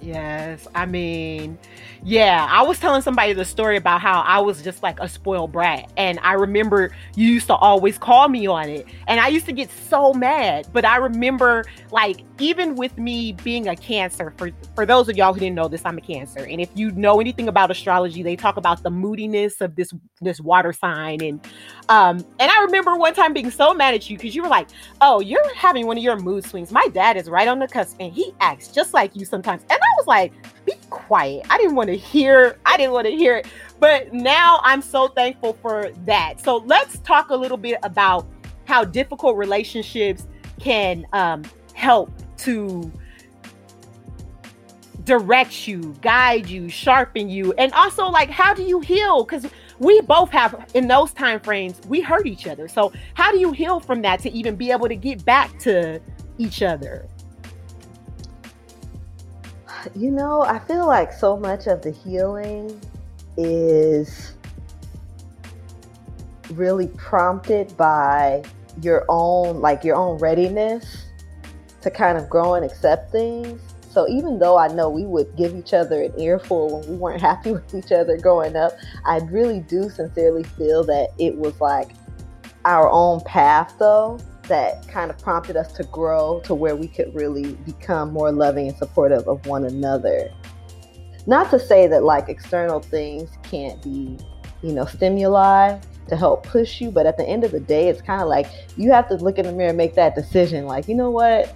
Yes. 0.00 0.66
I 0.74 0.86
mean, 0.86 1.58
yeah, 2.04 2.46
I 2.48 2.62
was 2.62 2.78
telling 2.78 3.02
somebody 3.02 3.32
the 3.32 3.44
story 3.44 3.76
about 3.76 4.00
how 4.00 4.20
I 4.20 4.38
was 4.38 4.62
just 4.62 4.82
like 4.82 5.00
a 5.00 5.08
spoiled 5.08 5.50
brat. 5.52 5.90
And 5.96 6.20
I 6.22 6.34
remember 6.34 6.94
you 7.16 7.28
used 7.28 7.48
to 7.48 7.54
always 7.54 7.98
call 7.98 8.28
me 8.28 8.46
on 8.46 8.68
it. 8.68 8.86
And 9.08 9.18
I 9.18 9.28
used 9.28 9.46
to 9.46 9.52
get 9.52 9.70
so 9.70 10.12
mad. 10.12 10.68
But 10.72 10.84
I 10.84 10.98
remember, 10.98 11.64
like, 11.90 12.20
even 12.40 12.76
with 12.76 12.96
me 12.98 13.32
being 13.32 13.68
a 13.68 13.76
cancer, 13.76 14.32
for, 14.36 14.50
for 14.74 14.86
those 14.86 15.08
of 15.08 15.16
y'all 15.16 15.32
who 15.32 15.40
didn't 15.40 15.56
know 15.56 15.68
this, 15.68 15.82
I'm 15.84 15.98
a 15.98 16.00
cancer. 16.00 16.40
And 16.40 16.60
if 16.60 16.70
you 16.74 16.90
know 16.92 17.20
anything 17.20 17.48
about 17.48 17.70
astrology, 17.70 18.22
they 18.22 18.36
talk 18.36 18.56
about 18.56 18.82
the 18.82 18.90
moodiness 18.90 19.60
of 19.60 19.76
this 19.76 19.92
this 20.20 20.40
water 20.40 20.72
sign. 20.72 21.22
And 21.22 21.40
um, 21.88 22.24
and 22.38 22.50
I 22.50 22.62
remember 22.62 22.96
one 22.96 23.14
time 23.14 23.32
being 23.32 23.50
so 23.50 23.74
mad 23.74 23.94
at 23.94 24.08
you 24.08 24.16
because 24.16 24.34
you 24.34 24.42
were 24.42 24.48
like, 24.48 24.68
Oh, 25.00 25.20
you're 25.20 25.54
having 25.54 25.86
one 25.86 25.96
of 25.96 26.02
your 26.02 26.16
mood 26.16 26.44
swings. 26.44 26.70
My 26.70 26.86
dad 26.88 27.16
is 27.16 27.28
right 27.28 27.48
on 27.48 27.58
the 27.58 27.68
cusp 27.68 27.96
and 28.00 28.12
he 28.12 28.32
acts 28.40 28.68
just 28.68 28.94
like 28.94 29.14
you 29.14 29.24
sometimes. 29.24 29.62
And 29.62 29.72
I 29.72 29.92
was 29.98 30.06
like, 30.06 30.32
be 30.64 30.74
quiet. 30.90 31.46
I 31.50 31.58
didn't 31.58 31.74
want 31.74 31.88
to 31.88 31.96
hear, 31.96 32.58
I 32.66 32.76
didn't 32.76 32.92
want 32.92 33.06
to 33.06 33.12
hear 33.12 33.36
it. 33.36 33.46
But 33.80 34.12
now 34.12 34.60
I'm 34.62 34.82
so 34.82 35.08
thankful 35.08 35.54
for 35.54 35.90
that. 36.04 36.40
So 36.40 36.58
let's 36.58 36.98
talk 37.00 37.30
a 37.30 37.36
little 37.36 37.56
bit 37.56 37.78
about 37.82 38.26
how 38.66 38.84
difficult 38.84 39.36
relationships 39.36 40.26
can 40.60 41.06
um, 41.12 41.44
help 41.74 42.10
to 42.38 42.90
direct 45.04 45.66
you, 45.66 45.94
guide 46.02 46.48
you, 46.48 46.68
sharpen 46.68 47.30
you, 47.30 47.52
and 47.54 47.72
also 47.72 48.06
like 48.08 48.30
how 48.30 48.52
do 48.52 48.62
you 48.62 48.80
heal? 48.80 49.24
Because 49.24 49.46
we 49.78 50.00
both 50.02 50.30
have 50.30 50.70
in 50.74 50.88
those 50.88 51.12
time 51.12 51.40
frames 51.40 51.80
we 51.88 52.00
hurt 52.00 52.26
each 52.26 52.46
other. 52.46 52.68
So 52.68 52.92
how 53.14 53.32
do 53.32 53.38
you 53.38 53.52
heal 53.52 53.80
from 53.80 54.02
that 54.02 54.20
to 54.20 54.30
even 54.30 54.56
be 54.56 54.70
able 54.70 54.88
to 54.88 54.96
get 54.96 55.24
back 55.24 55.58
to 55.60 56.00
each 56.36 56.62
other? 56.62 57.08
You 59.94 60.10
know, 60.10 60.42
I 60.42 60.58
feel 60.58 60.86
like 60.86 61.12
so 61.12 61.36
much 61.36 61.66
of 61.66 61.82
the 61.82 61.90
healing 61.90 62.80
is 63.36 64.34
really 66.50 66.88
prompted 66.88 67.76
by 67.76 68.42
your 68.82 69.04
own 69.08 69.60
like 69.60 69.84
your 69.84 69.96
own 69.96 70.18
readiness 70.18 71.07
to 71.82 71.90
kind 71.90 72.18
of 72.18 72.28
grow 72.28 72.54
and 72.54 72.64
accept 72.64 73.12
things. 73.12 73.60
So 73.90 74.08
even 74.08 74.38
though 74.38 74.58
I 74.58 74.68
know 74.68 74.90
we 74.90 75.04
would 75.04 75.34
give 75.36 75.54
each 75.54 75.72
other 75.72 76.02
an 76.02 76.12
earful 76.18 76.78
when 76.78 76.90
we 76.90 76.96
weren't 76.96 77.20
happy 77.30 77.52
with 77.52 77.74
each 77.74 77.92
other 77.92 78.16
growing 78.16 78.56
up, 78.56 78.72
I 79.06 79.18
really 79.30 79.60
do 79.60 79.88
sincerely 79.88 80.44
feel 80.44 80.84
that 80.84 81.08
it 81.18 81.36
was 81.36 81.60
like 81.60 81.90
our 82.64 82.90
own 82.90 83.20
path 83.22 83.74
though 83.78 84.18
that 84.48 84.86
kind 84.88 85.10
of 85.10 85.18
prompted 85.18 85.56
us 85.56 85.72
to 85.74 85.84
grow 85.84 86.40
to 86.44 86.54
where 86.54 86.74
we 86.74 86.88
could 86.88 87.14
really 87.14 87.52
become 87.66 88.12
more 88.12 88.32
loving 88.32 88.68
and 88.68 88.76
supportive 88.76 89.28
of 89.28 89.44
one 89.46 89.64
another. 89.64 90.30
Not 91.26 91.50
to 91.50 91.58
say 91.58 91.86
that 91.86 92.02
like 92.02 92.28
external 92.28 92.80
things 92.80 93.28
can't 93.42 93.80
be, 93.82 94.18
you 94.62 94.72
know, 94.72 94.86
stimuli 94.86 95.78
to 96.08 96.16
help 96.16 96.46
push 96.46 96.80
you, 96.80 96.90
but 96.90 97.06
at 97.06 97.18
the 97.18 97.28
end 97.28 97.44
of 97.44 97.52
the 97.52 97.60
day, 97.60 97.88
it's 97.88 98.00
kind 98.00 98.22
of 98.22 98.28
like 98.28 98.46
you 98.76 98.90
have 98.90 99.08
to 99.08 99.14
look 99.16 99.38
in 99.38 99.44
the 99.44 99.52
mirror 99.52 99.68
and 99.68 99.76
make 99.76 99.94
that 99.94 100.14
decision. 100.14 100.64
Like, 100.64 100.88
you 100.88 100.94
know 100.94 101.10
what? 101.10 101.54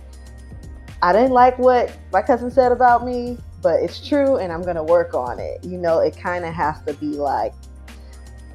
I 1.02 1.12
didn't 1.12 1.32
like 1.32 1.58
what 1.58 1.96
my 2.12 2.22
cousin 2.22 2.50
said 2.50 2.72
about 2.72 3.04
me, 3.04 3.36
but 3.60 3.82
it's 3.82 4.06
true 4.06 4.36
and 4.36 4.52
I'm 4.52 4.62
going 4.62 4.76
to 4.76 4.84
work 4.84 5.14
on 5.14 5.40
it. 5.40 5.64
You 5.64 5.76
know, 5.76 5.98
it 5.98 6.16
kind 6.16 6.44
of 6.44 6.54
has 6.54 6.80
to 6.86 6.94
be 6.94 7.06
like, 7.06 7.52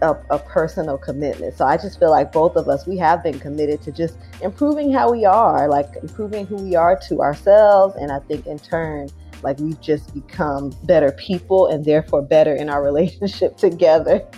a, 0.01 0.15
a, 0.29 0.39
personal 0.39 0.97
commitment. 0.97 1.57
So 1.57 1.65
I 1.65 1.77
just 1.77 1.99
feel 1.99 2.11
like 2.11 2.31
both 2.31 2.55
of 2.55 2.67
us, 2.69 2.85
we 2.85 2.97
have 2.97 3.23
been 3.23 3.39
committed 3.39 3.81
to 3.83 3.91
just 3.91 4.17
improving 4.41 4.91
how 4.93 5.11
we 5.11 5.25
are, 5.25 5.67
like 5.67 5.87
improving 6.01 6.45
who 6.45 6.55
we 6.55 6.75
are 6.75 6.95
to 7.07 7.21
ourselves. 7.21 7.95
And 7.95 8.11
I 8.11 8.19
think 8.19 8.45
in 8.45 8.59
turn, 8.59 9.09
like 9.43 9.59
we've 9.59 9.79
just 9.81 10.13
become 10.13 10.75
better 10.83 11.11
people 11.13 11.67
and 11.67 11.83
therefore 11.83 12.21
better 12.21 12.53
in 12.53 12.69
our 12.69 12.83
relationship 12.91 13.57
together. 13.57 14.25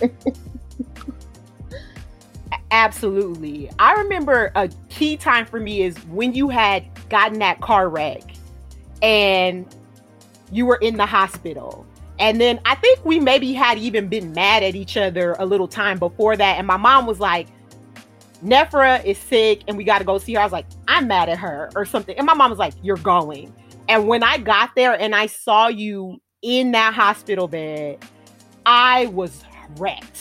Absolutely. 2.70 3.70
I 3.78 3.94
remember 3.94 4.52
a 4.54 4.68
key 4.88 5.16
time 5.16 5.46
for 5.46 5.58
me 5.58 5.82
is 5.82 5.96
when 6.06 6.34
you 6.34 6.48
had 6.48 6.84
gotten 7.08 7.38
that 7.40 7.60
car 7.60 7.88
wreck 7.88 8.22
and 9.02 9.66
you 10.52 10.66
were 10.66 10.76
in 10.76 10.96
the 10.96 11.06
hospital 11.06 11.86
and 12.20 12.38
then 12.38 12.60
I 12.66 12.74
think 12.74 13.02
we 13.04 13.18
maybe 13.18 13.54
had 13.54 13.78
even 13.78 14.08
been 14.08 14.32
mad 14.32 14.62
at 14.62 14.74
each 14.74 14.98
other 14.98 15.34
a 15.38 15.46
little 15.46 15.66
time 15.66 15.98
before 15.98 16.36
that. 16.36 16.58
And 16.58 16.66
my 16.66 16.76
mom 16.76 17.06
was 17.06 17.18
like, 17.18 17.48
Nefra 18.44 19.02
is 19.04 19.16
sick 19.16 19.62
and 19.66 19.76
we 19.76 19.84
got 19.84 19.98
to 19.98 20.04
go 20.04 20.18
see 20.18 20.34
her. 20.34 20.40
I 20.40 20.44
was 20.44 20.52
like, 20.52 20.66
I'm 20.86 21.08
mad 21.08 21.30
at 21.30 21.38
her 21.38 21.70
or 21.74 21.86
something. 21.86 22.16
And 22.18 22.26
my 22.26 22.34
mom 22.34 22.50
was 22.50 22.58
like, 22.58 22.74
You're 22.82 22.98
going. 22.98 23.52
And 23.88 24.06
when 24.06 24.22
I 24.22 24.36
got 24.36 24.74
there 24.76 24.92
and 24.92 25.14
I 25.14 25.26
saw 25.26 25.68
you 25.68 26.20
in 26.42 26.72
that 26.72 26.92
hospital 26.92 27.48
bed, 27.48 28.04
I 28.66 29.06
was 29.06 29.42
wrecked. 29.78 30.20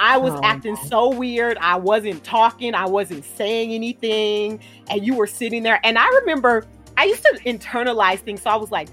I 0.00 0.16
was 0.16 0.32
oh, 0.32 0.40
acting 0.42 0.76
so 0.76 1.10
weird. 1.10 1.58
I 1.58 1.76
wasn't 1.76 2.24
talking, 2.24 2.74
I 2.74 2.86
wasn't 2.86 3.22
saying 3.22 3.72
anything. 3.72 4.58
And 4.88 5.06
you 5.06 5.14
were 5.14 5.26
sitting 5.26 5.62
there. 5.62 5.78
And 5.84 5.98
I 5.98 6.08
remember 6.20 6.66
I 6.96 7.04
used 7.04 7.22
to 7.22 7.38
internalize 7.44 8.18
things. 8.20 8.40
So 8.42 8.50
I 8.50 8.56
was 8.56 8.70
like, 8.70 8.88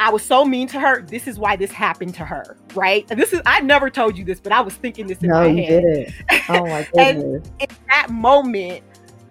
I 0.00 0.10
was 0.10 0.24
so 0.24 0.44
mean 0.44 0.66
to 0.68 0.80
her. 0.80 1.02
This 1.02 1.28
is 1.28 1.38
why 1.38 1.54
this 1.54 1.70
happened 1.70 2.14
to 2.16 2.24
her, 2.24 2.56
right? 2.74 3.06
And 3.08 3.20
this 3.20 3.32
is 3.32 3.40
I 3.46 3.60
never 3.60 3.88
told 3.88 4.18
you 4.18 4.24
this, 4.24 4.40
but 4.40 4.52
I 4.52 4.60
was 4.60 4.74
thinking 4.74 5.06
this 5.06 5.18
in 5.18 5.28
no, 5.28 5.40
my 5.40 5.48
head. 5.48 5.82
Didn't. 5.82 6.14
Oh 6.48 6.66
my 6.66 6.88
goodness. 6.94 7.48
and 7.48 7.70
in 7.70 7.76
that 7.88 8.10
moment, 8.10 8.82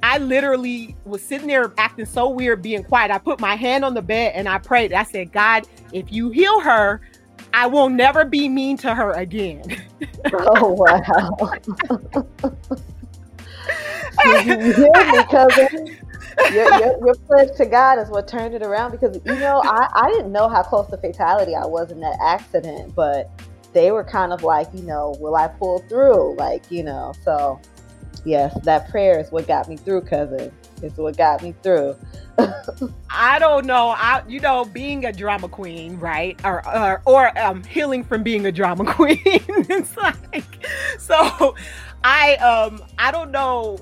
I 0.03 0.19
literally 0.19 0.95
was 1.05 1.21
sitting 1.21 1.47
there 1.47 1.73
acting 1.77 2.05
so 2.05 2.29
weird, 2.29 2.61
being 2.61 2.83
quiet. 2.83 3.11
I 3.11 3.17
put 3.17 3.41
my 3.41 3.55
hand 3.55 3.83
on 3.83 3.93
the 3.93 4.01
bed 4.01 4.33
and 4.35 4.47
I 4.47 4.59
prayed. 4.59 4.93
I 4.93 5.03
said, 5.03 5.33
God, 5.33 5.67
if 5.91 6.11
you 6.11 6.29
heal 6.29 6.61
her, 6.61 7.01
I 7.57 7.65
will 7.65 7.89
never 7.89 8.23
be 8.23 8.47
mean 8.47 8.77
to 8.77 8.93
her 8.93 9.11
again. 9.13 9.63
oh 10.31 10.69
wow. 10.73 11.37
you 14.45 14.73
healed 14.73 15.07
me, 15.11 15.23
cousin 15.31 15.97
your, 16.53 16.79
your, 16.79 17.05
your, 17.05 17.15
pledge 17.27 17.55
to 17.57 17.65
God 17.65 17.99
is 17.99 18.09
what 18.09 18.27
turned 18.27 18.53
it 18.53 18.61
around 18.61 18.91
because 18.91 19.19
you 19.25 19.35
know 19.39 19.61
I, 19.63 19.87
I 19.93 20.09
didn't 20.11 20.31
know 20.31 20.47
how 20.47 20.63
close 20.63 20.87
to 20.91 20.97
fatality 20.97 21.55
I 21.55 21.65
was 21.65 21.91
in 21.91 21.99
that 22.01 22.17
accident, 22.21 22.93
but 22.95 23.29
they 23.73 23.91
were 23.91 24.03
kind 24.03 24.31
of 24.31 24.43
like, 24.43 24.67
you 24.73 24.83
know, 24.83 25.15
will 25.19 25.35
I 25.35 25.47
pull 25.47 25.79
through? 25.89 26.35
Like, 26.35 26.69
you 26.71 26.83
know, 26.83 27.13
so 27.23 27.59
yes, 28.25 28.57
that 28.63 28.89
prayer 28.89 29.19
is 29.19 29.31
what 29.31 29.47
got 29.47 29.67
me 29.67 29.77
through, 29.77 30.01
cousin. 30.01 30.51
It's 30.81 30.97
what 30.97 31.17
got 31.17 31.41
me 31.43 31.55
through. 31.63 31.95
I 33.09 33.39
don't 33.39 33.65
know. 33.65 33.89
I 33.89 34.23
you 34.27 34.39
know, 34.39 34.65
being 34.65 35.05
a 35.05 35.13
drama 35.13 35.47
queen, 35.47 35.99
right? 35.99 36.39
Or 36.43 36.67
or, 36.67 37.01
or 37.05 37.39
um, 37.39 37.63
healing 37.63 38.03
from 38.03 38.23
being 38.23 38.45
a 38.45 38.51
drama 38.51 38.85
queen. 38.93 39.19
it's 39.25 39.97
like 39.97 40.65
so 40.99 41.55
I 42.03 42.35
um 42.35 42.83
I 42.99 43.11
don't 43.11 43.31
know 43.31 43.79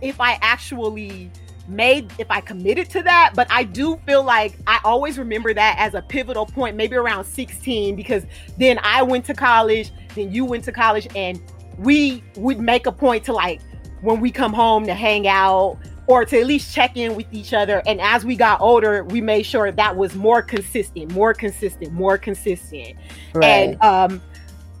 if 0.00 0.20
I 0.20 0.38
actually 0.40 1.30
made 1.68 2.10
if 2.18 2.30
I 2.30 2.40
committed 2.40 2.88
to 2.90 3.02
that, 3.02 3.32
but 3.34 3.46
I 3.50 3.64
do 3.64 4.00
feel 4.06 4.22
like 4.22 4.58
I 4.66 4.80
always 4.84 5.18
remember 5.18 5.52
that 5.54 5.76
as 5.78 5.94
a 5.94 6.02
pivotal 6.02 6.46
point, 6.46 6.76
maybe 6.76 6.96
around 6.96 7.24
16, 7.24 7.94
because 7.94 8.24
then 8.56 8.78
I 8.82 9.02
went 9.02 9.26
to 9.26 9.34
college, 9.34 9.92
then 10.14 10.32
you 10.32 10.44
went 10.44 10.64
to 10.64 10.72
college, 10.72 11.08
and 11.14 11.40
we 11.78 12.24
would 12.36 12.58
make 12.58 12.86
a 12.86 12.92
point 12.92 13.24
to 13.24 13.32
like 13.32 13.60
when 14.00 14.20
we 14.20 14.30
come 14.30 14.52
home 14.52 14.86
to 14.86 14.94
hang 14.94 15.28
out 15.28 15.78
or 16.08 16.24
to 16.24 16.40
at 16.40 16.46
least 16.46 16.74
check 16.74 16.96
in 16.96 17.14
with 17.14 17.26
each 17.30 17.52
other. 17.52 17.82
And 17.86 18.00
as 18.00 18.24
we 18.24 18.34
got 18.34 18.60
older, 18.62 19.04
we 19.04 19.20
made 19.20 19.44
sure 19.44 19.70
that 19.70 19.96
was 19.96 20.14
more 20.14 20.40
consistent, 20.42 21.12
more 21.12 21.34
consistent, 21.34 21.92
more 21.92 22.16
consistent. 22.16 22.96
Right. 23.34 23.44
And 23.44 23.82
um, 23.82 24.22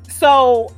so 0.08 0.74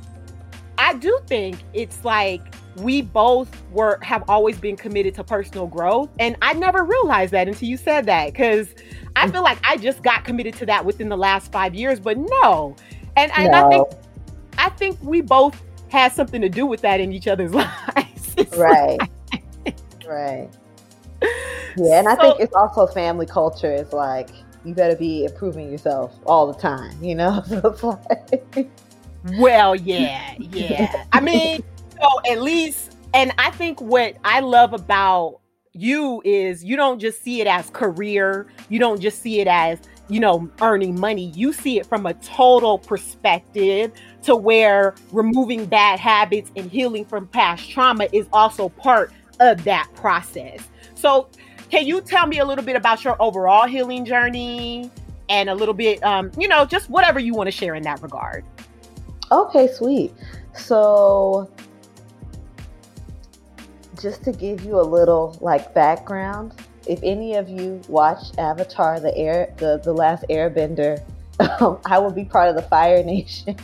I 0.77 0.93
do 0.95 1.17
think 1.25 1.63
it's 1.73 2.03
like 2.03 2.53
we 2.77 3.01
both 3.01 3.49
were 3.71 3.97
have 4.01 4.23
always 4.29 4.57
been 4.57 4.75
committed 4.75 5.13
to 5.13 5.23
personal 5.25 5.67
growth 5.67 6.09
and 6.19 6.37
i 6.41 6.53
never 6.53 6.85
realized 6.85 7.33
that 7.33 7.45
until 7.45 7.67
you 7.67 7.75
said 7.75 8.05
that 8.05 8.27
because 8.27 8.73
i 9.17 9.29
feel 9.29 9.43
like 9.43 9.57
i 9.65 9.75
just 9.75 10.01
got 10.03 10.23
committed 10.23 10.53
to 10.53 10.65
that 10.65 10.85
within 10.85 11.09
the 11.09 11.17
last 11.17 11.51
five 11.51 11.75
years 11.75 11.99
but 11.99 12.17
no 12.17 12.73
and, 13.17 13.29
and 13.35 13.51
no. 13.51 13.65
i 13.65 13.69
think 13.69 13.87
i 14.57 14.69
think 14.69 14.97
we 15.03 15.19
both 15.19 15.61
had 15.89 16.13
something 16.13 16.39
to 16.41 16.47
do 16.47 16.65
with 16.65 16.79
that 16.79 17.01
in 17.01 17.11
each 17.11 17.27
other's 17.27 17.53
lives 17.53 18.35
right 18.55 18.97
right 20.11 20.49
yeah 21.77 21.99
and 21.99 22.05
so, 22.05 22.11
i 22.11 22.15
think 22.15 22.35
it's 22.39 22.53
also 22.53 22.85
family 22.87 23.25
culture 23.25 23.71
it's 23.71 23.93
like 23.93 24.29
you 24.63 24.75
better 24.75 24.95
be 24.95 25.25
improving 25.25 25.71
yourself 25.71 26.13
all 26.25 26.51
the 26.51 26.59
time 26.59 26.95
you 27.03 27.15
know 27.15 27.41
so 27.47 27.99
like 28.09 28.69
Well, 29.37 29.75
yeah, 29.75 30.33
yeah. 30.37 31.05
I 31.11 31.19
mean, 31.21 31.63
so 31.99 32.07
at 32.31 32.41
least, 32.41 32.97
and 33.13 33.33
I 33.37 33.51
think 33.51 33.79
what 33.81 34.15
I 34.23 34.39
love 34.39 34.73
about 34.73 35.39
you 35.73 36.21
is 36.25 36.63
you 36.63 36.75
don't 36.75 36.99
just 36.99 37.21
see 37.21 37.41
it 37.41 37.47
as 37.47 37.69
career, 37.69 38.47
you 38.69 38.79
don't 38.79 38.99
just 38.99 39.21
see 39.21 39.39
it 39.39 39.47
as, 39.47 39.79
you 40.09 40.19
know, 40.19 40.49
earning 40.61 40.99
money. 40.99 41.31
You 41.35 41.53
see 41.53 41.79
it 41.79 41.85
from 41.85 42.05
a 42.05 42.13
total 42.15 42.79
perspective 42.79 43.91
to 44.23 44.35
where 44.35 44.95
removing 45.11 45.65
bad 45.65 45.99
habits 45.99 46.51
and 46.55 46.69
healing 46.69 47.05
from 47.05 47.27
past 47.27 47.69
trauma 47.69 48.07
is 48.11 48.27
also 48.33 48.69
part 48.69 49.13
of 49.41 49.63
that 49.65 49.89
process. 49.95 50.69
So, 50.95 51.27
can 51.69 51.85
you 51.85 52.01
tell 52.01 52.27
me 52.27 52.39
a 52.39 52.45
little 52.45 52.63
bit 52.63 52.75
about 52.75 53.03
your 53.03 53.21
overall 53.21 53.67
healing 53.67 54.05
journey 54.05 54.89
and 55.29 55.49
a 55.49 55.55
little 55.55 55.73
bit, 55.73 56.03
um, 56.03 56.31
you 56.37 56.47
know, 56.47 56.65
just 56.65 56.89
whatever 56.89 57.19
you 57.19 57.33
want 57.33 57.47
to 57.47 57.51
share 57.51 57.75
in 57.75 57.83
that 57.83 58.01
regard? 58.01 58.45
Okay, 59.31 59.67
sweet. 59.67 60.13
So, 60.53 61.49
just 64.01 64.23
to 64.25 64.31
give 64.31 64.63
you 64.63 64.79
a 64.79 64.83
little 64.83 65.37
like 65.41 65.73
background, 65.73 66.53
if 66.87 66.99
any 67.03 67.35
of 67.35 67.49
you 67.49 67.81
watch 67.87 68.37
Avatar: 68.37 68.99
The 68.99 69.15
Air, 69.17 69.53
the 69.57 69.79
the 69.83 69.93
Last 69.93 70.25
Airbender, 70.29 71.01
um, 71.61 71.79
I 71.85 71.99
will 71.99 72.11
be 72.11 72.25
part 72.25 72.49
of 72.49 72.55
the 72.55 72.63
Fire 72.63 73.03
Nation. 73.05 73.55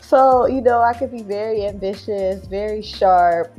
so 0.00 0.46
you 0.46 0.60
know, 0.60 0.80
I 0.80 0.92
could 0.92 1.12
be 1.12 1.22
very 1.22 1.64
ambitious, 1.66 2.44
very 2.46 2.82
sharp. 2.82 3.52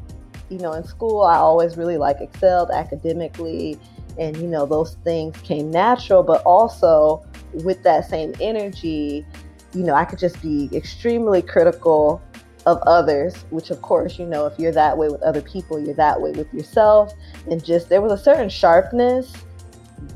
You 0.50 0.60
know, 0.60 0.74
in 0.74 0.84
school, 0.84 1.24
I 1.24 1.36
always 1.36 1.78
really 1.78 1.98
like 1.98 2.22
excelled 2.22 2.72
academically, 2.72 3.80
and 4.18 4.38
you 4.38 4.48
know, 4.48 4.66
those 4.66 4.96
things 5.04 5.38
came 5.42 5.70
natural. 5.72 6.24
But 6.24 6.42
also 6.44 7.26
with 7.54 7.84
that 7.84 8.10
same 8.10 8.34
energy, 8.40 9.26
you 9.74 9.84
know, 9.84 9.94
I 9.94 10.06
could 10.06 10.20
just 10.20 10.42
be 10.42 10.70
extremely 10.74 11.42
critical 11.42 12.22
of 12.66 12.80
others, 12.86 13.36
which 13.50 13.70
of 13.70 13.82
course, 13.82 14.20
you 14.20 14.26
know, 14.26 14.46
if 14.46 14.60
you're 14.60 14.74
that 14.74 14.98
way 14.98 15.08
with 15.08 15.22
other 15.22 15.42
people, 15.42 15.80
you're 15.80 15.96
that 15.96 16.22
way 16.22 16.32
with 16.32 16.54
yourself. 16.54 17.14
And 17.50 17.64
just 17.64 17.90
there 17.90 18.02
was 18.02 18.12
a 18.12 18.22
certain 18.22 18.50
sharpness 18.50 19.34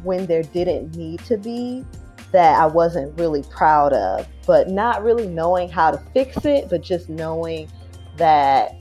when 0.04 0.26
there 0.26 0.44
didn't 0.44 0.96
need 0.96 1.20
to 1.26 1.38
be 1.38 1.86
that 2.32 2.60
I 2.60 2.66
wasn't 2.66 3.18
really 3.20 3.44
proud 3.44 3.94
of, 3.94 4.28
but 4.46 4.70
not 4.70 5.04
really 5.04 5.28
knowing 5.28 5.70
how 5.70 5.92
to 5.92 5.98
fix 6.14 6.46
it, 6.46 6.70
but 6.70 6.82
just 6.82 7.10
knowing 7.10 7.70
that 8.18 8.76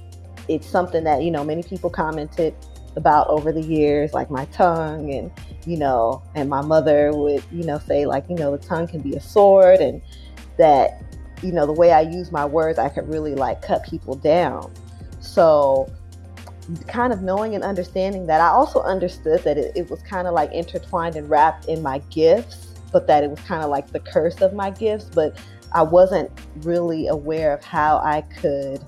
it's 0.50 0.66
something 0.66 1.04
that, 1.04 1.22
you 1.22 1.30
know, 1.30 1.44
many 1.44 1.62
people 1.62 1.90
commented 1.90 2.54
about 2.96 3.28
over 3.28 3.52
the 3.52 3.62
years, 3.62 4.12
like 4.12 4.30
my 4.30 4.44
tongue 4.46 5.12
and, 5.14 5.30
you 5.64 5.76
know, 5.76 6.22
and 6.34 6.50
my 6.50 6.60
mother 6.60 7.12
would, 7.12 7.42
you 7.52 7.64
know, 7.64 7.78
say 7.78 8.04
like, 8.04 8.28
you 8.28 8.36
know, 8.36 8.56
the 8.56 8.66
tongue 8.66 8.86
can 8.86 9.00
be 9.00 9.14
a 9.14 9.20
sword 9.20 9.80
and 9.80 10.02
that 10.58 11.02
you 11.42 11.52
know, 11.52 11.66
the 11.66 11.72
way 11.72 11.92
I 11.92 12.02
use 12.02 12.32
my 12.32 12.44
words, 12.44 12.78
I 12.78 12.88
could 12.88 13.08
really 13.08 13.34
like 13.34 13.62
cut 13.62 13.84
people 13.84 14.14
down. 14.14 14.72
So, 15.20 15.90
kind 16.86 17.12
of 17.12 17.22
knowing 17.22 17.54
and 17.54 17.64
understanding 17.64 18.26
that, 18.26 18.40
I 18.40 18.48
also 18.48 18.82
understood 18.82 19.42
that 19.44 19.58
it, 19.58 19.72
it 19.76 19.90
was 19.90 20.02
kind 20.02 20.28
of 20.28 20.34
like 20.34 20.52
intertwined 20.52 21.16
and 21.16 21.28
wrapped 21.28 21.66
in 21.66 21.82
my 21.82 21.98
gifts, 22.10 22.78
but 22.92 23.06
that 23.06 23.24
it 23.24 23.30
was 23.30 23.40
kind 23.40 23.62
of 23.62 23.70
like 23.70 23.90
the 23.90 24.00
curse 24.00 24.40
of 24.40 24.52
my 24.52 24.70
gifts. 24.70 25.06
But 25.06 25.38
I 25.72 25.82
wasn't 25.82 26.30
really 26.58 27.06
aware 27.06 27.54
of 27.54 27.64
how 27.64 27.98
I 27.98 28.22
could 28.22 28.82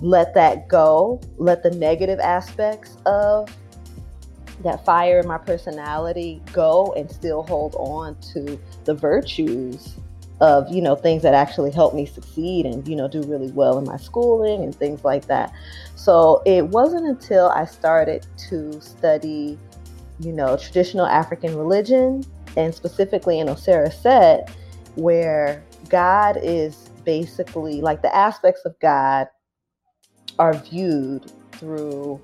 let 0.00 0.34
that 0.34 0.68
go, 0.68 1.20
let 1.36 1.62
the 1.62 1.70
negative 1.70 2.18
aspects 2.20 2.96
of 3.06 3.54
that 4.62 4.84
fire 4.84 5.20
in 5.20 5.26
my 5.26 5.38
personality 5.38 6.42
go 6.52 6.92
and 6.96 7.10
still 7.10 7.42
hold 7.42 7.74
on 7.76 8.16
to 8.20 8.58
the 8.84 8.94
virtues 8.94 9.96
of 10.40 10.70
you 10.70 10.80
know 10.80 10.94
things 10.94 11.22
that 11.22 11.34
actually 11.34 11.70
help 11.70 11.94
me 11.94 12.06
succeed 12.06 12.64
and 12.64 12.86
you 12.88 12.96
know 12.96 13.06
do 13.06 13.22
really 13.22 13.50
well 13.52 13.78
in 13.78 13.84
my 13.84 13.96
schooling 13.96 14.62
and 14.62 14.74
things 14.74 15.04
like 15.04 15.26
that. 15.26 15.52
So 15.96 16.42
it 16.46 16.66
wasn't 16.68 17.06
until 17.06 17.50
i 17.50 17.64
started 17.66 18.26
to 18.48 18.80
study 18.80 19.58
you 20.18 20.32
know 20.32 20.56
traditional 20.56 21.06
african 21.06 21.56
religion 21.56 22.24
and 22.56 22.74
specifically 22.74 23.38
in 23.38 23.48
Ausar 23.48 23.88
Auset 23.88 24.50
where 24.96 25.62
god 25.88 26.38
is 26.42 26.76
basically 27.04 27.80
like 27.80 28.02
the 28.02 28.14
aspects 28.14 28.64
of 28.64 28.78
god 28.80 29.28
are 30.40 30.54
viewed 30.54 31.30
through 31.52 32.20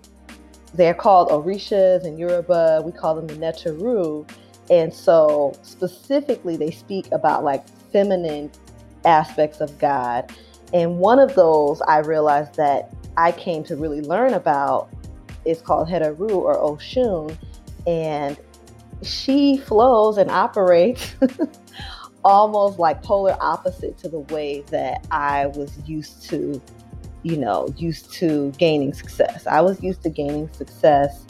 they're 0.74 0.94
called 0.94 1.28
orishas 1.28 2.04
and 2.04 2.18
yoruba 2.18 2.82
we 2.84 2.90
call 2.90 3.14
them 3.14 3.26
the 3.28 3.34
neteru 3.34 4.28
and 4.70 4.92
so 4.92 5.56
specifically 5.62 6.56
they 6.56 6.70
speak 6.70 7.10
about 7.12 7.44
like 7.44 7.66
feminine 7.92 8.50
aspects 9.04 9.60
of 9.60 9.78
God. 9.78 10.32
And 10.74 10.98
one 10.98 11.18
of 11.18 11.34
those 11.34 11.80
I 11.82 11.98
realized 11.98 12.54
that 12.56 12.92
I 13.16 13.32
came 13.32 13.64
to 13.64 13.76
really 13.76 14.00
learn 14.00 14.34
about 14.34 14.90
is 15.44 15.62
called 15.62 15.88
Heteru 15.88 16.30
or 16.30 16.56
Oshun. 16.56 17.36
And 17.86 18.36
she 19.02 19.58
flows 19.58 20.18
and 20.18 20.30
operates 20.30 21.14
almost 22.24 22.80
like 22.80 23.02
polar 23.02 23.36
opposite 23.40 23.96
to 23.98 24.08
the 24.08 24.20
way 24.20 24.62
that 24.70 25.06
I 25.12 25.46
was 25.46 25.78
used 25.86 26.28
to, 26.30 26.60
you 27.26 27.36
know, 27.36 27.66
used 27.76 28.12
to 28.12 28.52
gaining 28.52 28.94
success. 28.94 29.48
I 29.48 29.60
was 29.60 29.82
used 29.82 30.04
to 30.04 30.08
gaining 30.08 30.48
success 30.52 31.24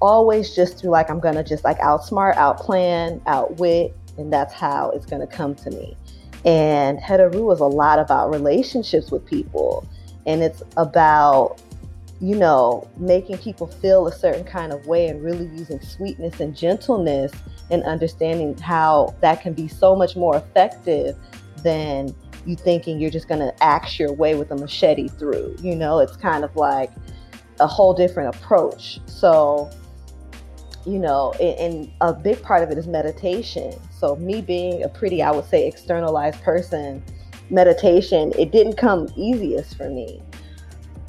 always 0.00 0.56
just 0.56 0.78
through 0.78 0.90
like 0.90 1.08
I'm 1.08 1.20
gonna 1.20 1.44
just 1.44 1.62
like 1.62 1.78
outsmart, 1.78 2.34
outplan, 2.34 3.22
outwit, 3.26 3.96
and 4.18 4.32
that's 4.32 4.52
how 4.52 4.90
it's 4.90 5.06
going 5.06 5.20
to 5.20 5.32
come 5.32 5.54
to 5.54 5.70
me. 5.70 5.96
And 6.44 6.98
Heteru 6.98 7.52
is 7.52 7.60
a 7.60 7.66
lot 7.66 8.00
about 8.00 8.32
relationships 8.32 9.12
with 9.12 9.24
people, 9.24 9.86
and 10.26 10.42
it's 10.42 10.64
about 10.76 11.62
you 12.20 12.34
know 12.34 12.88
making 12.96 13.38
people 13.38 13.68
feel 13.68 14.08
a 14.08 14.12
certain 14.12 14.44
kind 14.44 14.72
of 14.72 14.84
way 14.88 15.06
and 15.06 15.22
really 15.22 15.46
using 15.56 15.80
sweetness 15.80 16.40
and 16.40 16.56
gentleness 16.56 17.30
and 17.70 17.84
understanding 17.84 18.58
how 18.58 19.14
that 19.20 19.40
can 19.40 19.52
be 19.52 19.68
so 19.68 19.94
much 19.94 20.16
more 20.16 20.36
effective 20.36 21.16
than 21.62 22.12
you 22.46 22.56
thinking 22.56 23.00
you're 23.00 23.10
just 23.10 23.28
going 23.28 23.40
to 23.40 23.62
axe 23.62 23.98
your 23.98 24.12
way 24.12 24.34
with 24.34 24.50
a 24.50 24.56
machete 24.56 25.08
through. 25.08 25.56
You 25.60 25.76
know, 25.76 25.98
it's 25.98 26.16
kind 26.16 26.44
of 26.44 26.54
like 26.56 26.90
a 27.60 27.66
whole 27.66 27.94
different 27.94 28.34
approach. 28.34 29.00
So 29.06 29.70
you 30.86 30.98
know, 30.98 31.32
and, 31.34 31.90
a 32.00 32.12
big 32.12 32.42
part 32.42 32.62
of 32.62 32.70
it 32.70 32.78
is 32.78 32.86
meditation. 32.86 33.74
So, 33.90 34.16
me 34.16 34.40
being 34.40 34.82
a 34.82 34.88
pretty, 34.88 35.22
I 35.22 35.30
would 35.30 35.44
say, 35.44 35.66
externalized 35.66 36.42
person, 36.42 37.02
meditation, 37.50 38.32
it 38.38 38.50
didn't 38.50 38.76
come 38.76 39.08
easiest 39.16 39.76
for 39.76 39.90
me. 39.90 40.22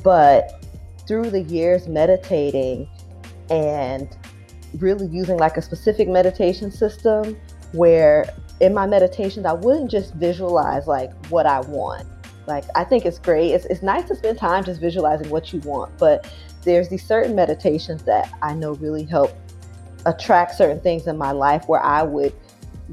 But 0.04 0.66
through 1.08 1.30
the 1.30 1.42
years 1.44 1.88
meditating 1.88 2.90
and 3.50 4.10
really 4.78 5.08
using 5.08 5.38
like 5.38 5.58
a 5.58 5.62
specific 5.62 6.08
meditation 6.08 6.72
system 6.72 7.38
where 7.74 8.26
in 8.62 8.74
my 8.74 8.86
meditations, 8.86 9.46
I 9.46 9.54
wouldn't 9.54 9.90
just 9.90 10.14
visualize 10.14 10.88
like 10.88 11.12
what 11.28 11.46
I 11.46 11.60
want. 11.62 12.08
Like, 12.48 12.64
I 12.76 12.84
think 12.84 13.06
it's 13.06 13.20
great. 13.20 13.52
It's, 13.52 13.66
it's 13.66 13.82
nice 13.82 14.08
to 14.08 14.16
spend 14.16 14.38
time 14.38 14.64
just 14.64 14.80
visualizing 14.80 15.30
what 15.30 15.52
you 15.52 15.60
want, 15.62 15.98
but 15.98 16.32
there's 16.64 16.88
these 16.88 17.04
certain 17.04 17.36
meditations 17.36 18.04
that 18.04 18.32
I 18.42 18.54
know 18.54 18.74
really 18.74 19.04
help 19.04 19.32
attract 20.06 20.56
certain 20.56 20.80
things 20.80 21.08
in 21.08 21.18
my 21.18 21.32
life 21.32 21.68
where 21.68 21.84
I 21.84 22.04
would 22.04 22.34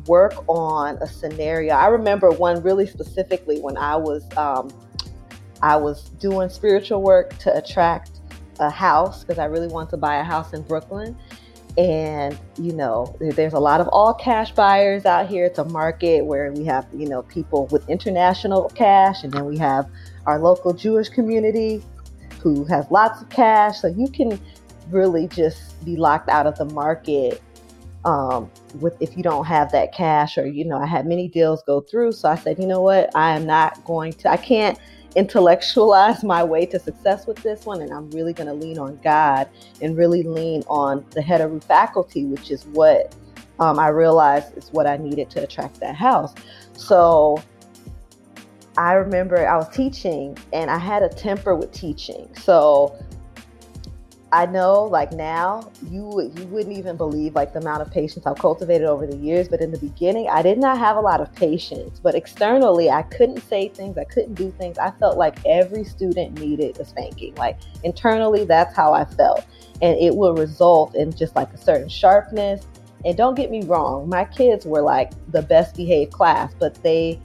work 0.07 0.35
on 0.48 0.96
a 1.02 1.07
scenario. 1.07 1.74
I 1.74 1.88
remember 1.88 2.31
one 2.31 2.62
really 2.62 2.87
specifically 2.87 3.61
when 3.61 3.76
I 3.76 3.96
was 3.96 4.24
um, 4.37 4.70
I 5.61 5.76
was 5.76 6.11
doing 6.20 6.48
spiritual 6.48 7.02
work 7.02 7.37
to 7.38 7.57
attract 7.57 8.20
a 8.61 8.70
house 8.70 9.24
because 9.24 9.38
I 9.38 9.46
really 9.46 9.68
wanted 9.68 9.90
to 9.90 9.96
buy 9.96 10.16
a 10.16 10.24
house 10.24 10.52
in 10.52 10.62
Brooklyn. 10.62 11.16
And 11.78 12.36
you 12.58 12.72
know, 12.72 13.16
there's 13.20 13.52
a 13.52 13.58
lot 13.60 13.80
of 13.80 13.88
all 13.88 14.12
cash 14.12 14.50
buyers 14.50 15.06
out 15.06 15.28
here. 15.28 15.44
It's 15.46 15.60
a 15.60 15.64
market 15.64 16.26
where 16.26 16.52
we 16.52 16.64
have 16.64 16.86
you 16.92 17.08
know 17.08 17.22
people 17.22 17.66
with 17.68 17.88
international 17.88 18.68
cash, 18.70 19.22
and 19.22 19.32
then 19.32 19.44
we 19.44 19.56
have 19.58 19.88
our 20.26 20.40
local 20.40 20.74
Jewish 20.74 21.08
community 21.08 21.82
who 22.42 22.64
has 22.64 22.90
lots 22.90 23.22
of 23.22 23.28
cash. 23.30 23.80
So 23.80 23.86
you 23.86 24.08
can 24.08 24.40
really 24.90 25.28
just 25.28 25.82
be 25.84 25.96
locked 25.96 26.28
out 26.28 26.46
of 26.46 26.58
the 26.58 26.64
market 26.64 27.40
um, 28.04 28.50
with 28.80 28.96
if 29.00 29.16
you 29.16 29.22
don't 29.22 29.44
have 29.44 29.70
that 29.72 29.92
cash 29.92 30.38
or 30.38 30.46
you 30.46 30.64
know 30.64 30.78
i 30.78 30.86
had 30.86 31.06
many 31.06 31.28
deals 31.28 31.62
go 31.64 31.80
through 31.80 32.12
so 32.12 32.28
i 32.28 32.36
said 32.36 32.58
you 32.58 32.66
know 32.66 32.80
what 32.80 33.14
i 33.14 33.34
am 33.34 33.44
not 33.44 33.82
going 33.84 34.12
to 34.12 34.30
i 34.30 34.36
can't 34.36 34.78
intellectualize 35.16 36.23
my 36.23 36.44
way 36.44 36.66
to 36.66 36.79
success 36.79 37.27
with 37.27 37.37
this 37.38 37.64
one 37.64 37.81
and 37.81 37.92
i'm 37.92 38.11
really 38.11 38.33
going 38.33 38.47
to 38.47 38.53
lean 38.53 38.79
on 38.79 38.99
god 39.03 39.49
and 39.81 39.97
really 39.97 40.23
lean 40.23 40.62
on 40.68 41.05
the 41.11 41.21
heteru 41.21 41.62
faculty 41.64 42.25
which 42.27 42.51
is 42.51 42.66
what 42.66 43.14
um, 43.59 43.79
i 43.79 43.88
realized 43.88 44.57
is 44.57 44.68
what 44.71 44.87
i 44.87 44.97
needed 44.97 45.31
to 45.31 45.42
attract 45.42 45.81
that 45.81 45.94
house. 45.94 46.35
So 46.75 47.42
i 48.77 48.92
remember 48.92 49.47
i 49.49 49.57
was 49.57 49.68
teaching 49.75 50.37
and 50.53 50.71
i 50.71 50.79
had 50.79 51.03
a 51.03 51.09
temper 51.09 51.55
with 51.55 51.73
teaching. 51.73 52.29
So 52.37 52.97
I 54.30 54.44
know 54.44 54.84
like 54.84 55.12
now 55.12 55.70
you 55.88 56.30
you 56.36 56.44
wouldn't 56.48 56.76
even 56.76 56.98
believe 56.98 57.34
like 57.34 57.54
the 57.54 57.60
amount 57.60 57.80
of 57.80 57.90
patience 57.90 58.26
I've 58.26 58.36
cultivated 58.36 58.86
over 58.86 59.06
the 59.06 59.16
years. 59.16 59.48
But 59.48 59.62
in 59.62 59.70
the 59.70 59.78
beginning, 59.78 60.28
I 60.28 60.42
did 60.42 60.58
not 60.58 60.76
have 60.78 60.96
a 60.96 61.00
lot 61.00 61.22
of 61.22 61.34
patience. 61.34 61.98
But 61.98 62.14
externally, 62.14 62.90
I 62.90 63.02
couldn't 63.02 63.40
say 63.48 63.68
things, 63.68 63.96
I 63.96 64.04
couldn't 64.04 64.34
do 64.34 64.50
things. 64.50 64.76
I 64.76 64.90
felt 64.90 65.16
like 65.16 65.38
every 65.46 65.84
student 65.84 66.38
needed 66.38 66.78
a 66.78 66.84
spanking. 66.84 67.34
Like 67.36 67.58
internally, 67.84 68.44
that's 68.44 68.76
how 68.76 68.92
I 68.92 69.06
felt. 69.06 69.46
And 69.80 69.98
it 69.98 70.14
will 70.14 70.34
result 70.34 70.94
in 70.94 71.14
just 71.14 71.34
like 71.34 71.52
a 71.54 71.58
certain 71.58 71.88
sharpness. 71.88 72.66
And 73.06 73.16
don't 73.16 73.34
get 73.34 73.50
me 73.50 73.62
wrong, 73.62 74.08
my 74.08 74.24
kids 74.24 74.66
were 74.66 74.82
like 74.82 75.12
the 75.28 75.40
best 75.40 75.76
behaved 75.76 76.12
class, 76.12 76.52
but 76.58 76.74
they 76.82 77.20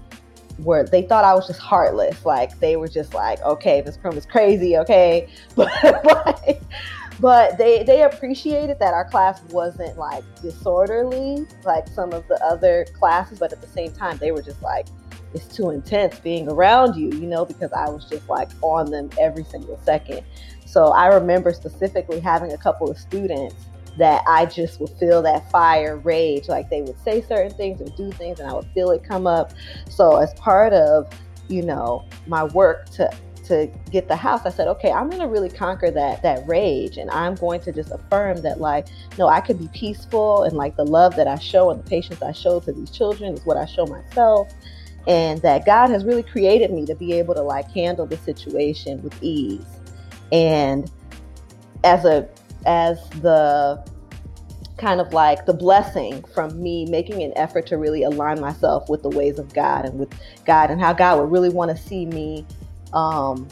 were 0.59 0.83
they 0.83 1.01
thought 1.01 1.23
I 1.23 1.33
was 1.33 1.47
just 1.47 1.59
heartless. 1.59 2.25
Like 2.25 2.59
they 2.59 2.75
were 2.75 2.87
just 2.87 3.13
like, 3.13 3.41
okay, 3.41 3.81
this 3.81 3.97
Crum 3.97 4.17
is 4.17 4.25
crazy, 4.25 4.77
okay. 4.77 5.27
But 5.55 5.69
like, 6.03 6.61
but 7.19 7.57
they 7.57 7.83
they 7.83 8.03
appreciated 8.03 8.79
that 8.79 8.93
our 8.93 9.05
class 9.05 9.41
wasn't 9.49 9.97
like 9.97 10.23
disorderly 10.41 11.45
like 11.63 11.87
some 11.87 12.11
of 12.13 12.27
the 12.27 12.43
other 12.43 12.85
classes, 12.97 13.39
but 13.39 13.53
at 13.53 13.61
the 13.61 13.67
same 13.67 13.91
time 13.91 14.17
they 14.17 14.31
were 14.31 14.41
just 14.41 14.61
like, 14.61 14.87
it's 15.33 15.47
too 15.47 15.69
intense 15.69 16.19
being 16.19 16.47
around 16.49 16.95
you, 16.95 17.07
you 17.09 17.27
know, 17.27 17.45
because 17.45 17.71
I 17.73 17.89
was 17.89 18.05
just 18.05 18.27
like 18.29 18.49
on 18.61 18.91
them 18.91 19.09
every 19.19 19.43
single 19.43 19.79
second. 19.83 20.23
So 20.65 20.87
I 20.87 21.07
remember 21.07 21.53
specifically 21.53 22.19
having 22.19 22.51
a 22.51 22.57
couple 22.57 22.89
of 22.89 22.97
students 22.97 23.55
that 23.97 24.23
I 24.27 24.45
just 24.45 24.79
would 24.79 24.91
feel 24.91 25.21
that 25.21 25.49
fire 25.51 25.97
rage. 25.97 26.47
Like 26.47 26.69
they 26.69 26.81
would 26.81 26.99
say 27.03 27.21
certain 27.21 27.51
things 27.53 27.81
or 27.81 27.95
do 27.95 28.11
things, 28.11 28.39
and 28.39 28.49
I 28.49 28.53
would 28.53 28.67
feel 28.73 28.91
it 28.91 29.03
come 29.03 29.27
up. 29.27 29.53
So 29.89 30.17
as 30.17 30.33
part 30.35 30.73
of, 30.73 31.07
you 31.47 31.61
know, 31.61 32.05
my 32.27 32.43
work 32.43 32.89
to 32.91 33.09
to 33.45 33.69
get 33.91 34.07
the 34.07 34.15
house, 34.15 34.45
I 34.45 34.49
said, 34.51 34.69
okay, 34.69 34.89
I'm 34.89 35.09
to 35.11 35.27
really 35.27 35.49
conquer 35.49 35.91
that 35.91 36.23
that 36.23 36.47
rage, 36.47 36.97
and 36.97 37.11
I'm 37.11 37.35
going 37.35 37.59
to 37.61 37.73
just 37.73 37.91
affirm 37.91 38.41
that, 38.41 38.61
like, 38.61 38.87
no, 39.17 39.27
I 39.27 39.41
could 39.41 39.59
be 39.59 39.67
peaceful, 39.73 40.43
and 40.43 40.55
like 40.55 40.77
the 40.77 40.85
love 40.85 41.15
that 41.17 41.27
I 41.27 41.37
show 41.37 41.69
and 41.69 41.83
the 41.83 41.89
patience 41.89 42.21
I 42.21 42.31
show 42.31 42.61
to 42.61 42.71
these 42.71 42.89
children 42.89 43.33
is 43.33 43.45
what 43.45 43.57
I 43.57 43.65
show 43.65 43.85
myself, 43.85 44.51
and 45.07 45.41
that 45.41 45.65
God 45.65 45.89
has 45.89 46.05
really 46.05 46.23
created 46.23 46.71
me 46.71 46.85
to 46.85 46.95
be 46.95 47.11
able 47.13 47.35
to 47.35 47.41
like 47.41 47.69
handle 47.71 48.05
the 48.05 48.17
situation 48.17 49.03
with 49.03 49.21
ease, 49.21 49.65
and 50.31 50.89
as 51.83 52.05
a 52.05 52.29
as 52.65 53.09
the 53.21 53.83
kind 54.77 54.99
of 54.99 55.13
like 55.13 55.45
the 55.45 55.53
blessing 55.53 56.23
from 56.33 56.61
me 56.61 56.85
making 56.85 57.21
an 57.23 57.31
effort 57.35 57.65
to 57.67 57.77
really 57.77 58.03
align 58.03 58.39
myself 58.41 58.89
with 58.89 59.03
the 59.03 59.09
ways 59.09 59.39
of 59.39 59.53
God 59.53 59.85
and 59.85 59.99
with 59.99 60.13
God 60.45 60.71
and 60.71 60.81
how 60.81 60.93
God 60.93 61.19
would 61.19 61.31
really 61.31 61.49
want 61.49 61.71
to 61.71 61.77
see 61.77 62.05
me, 62.05 62.45
um, 62.91 63.47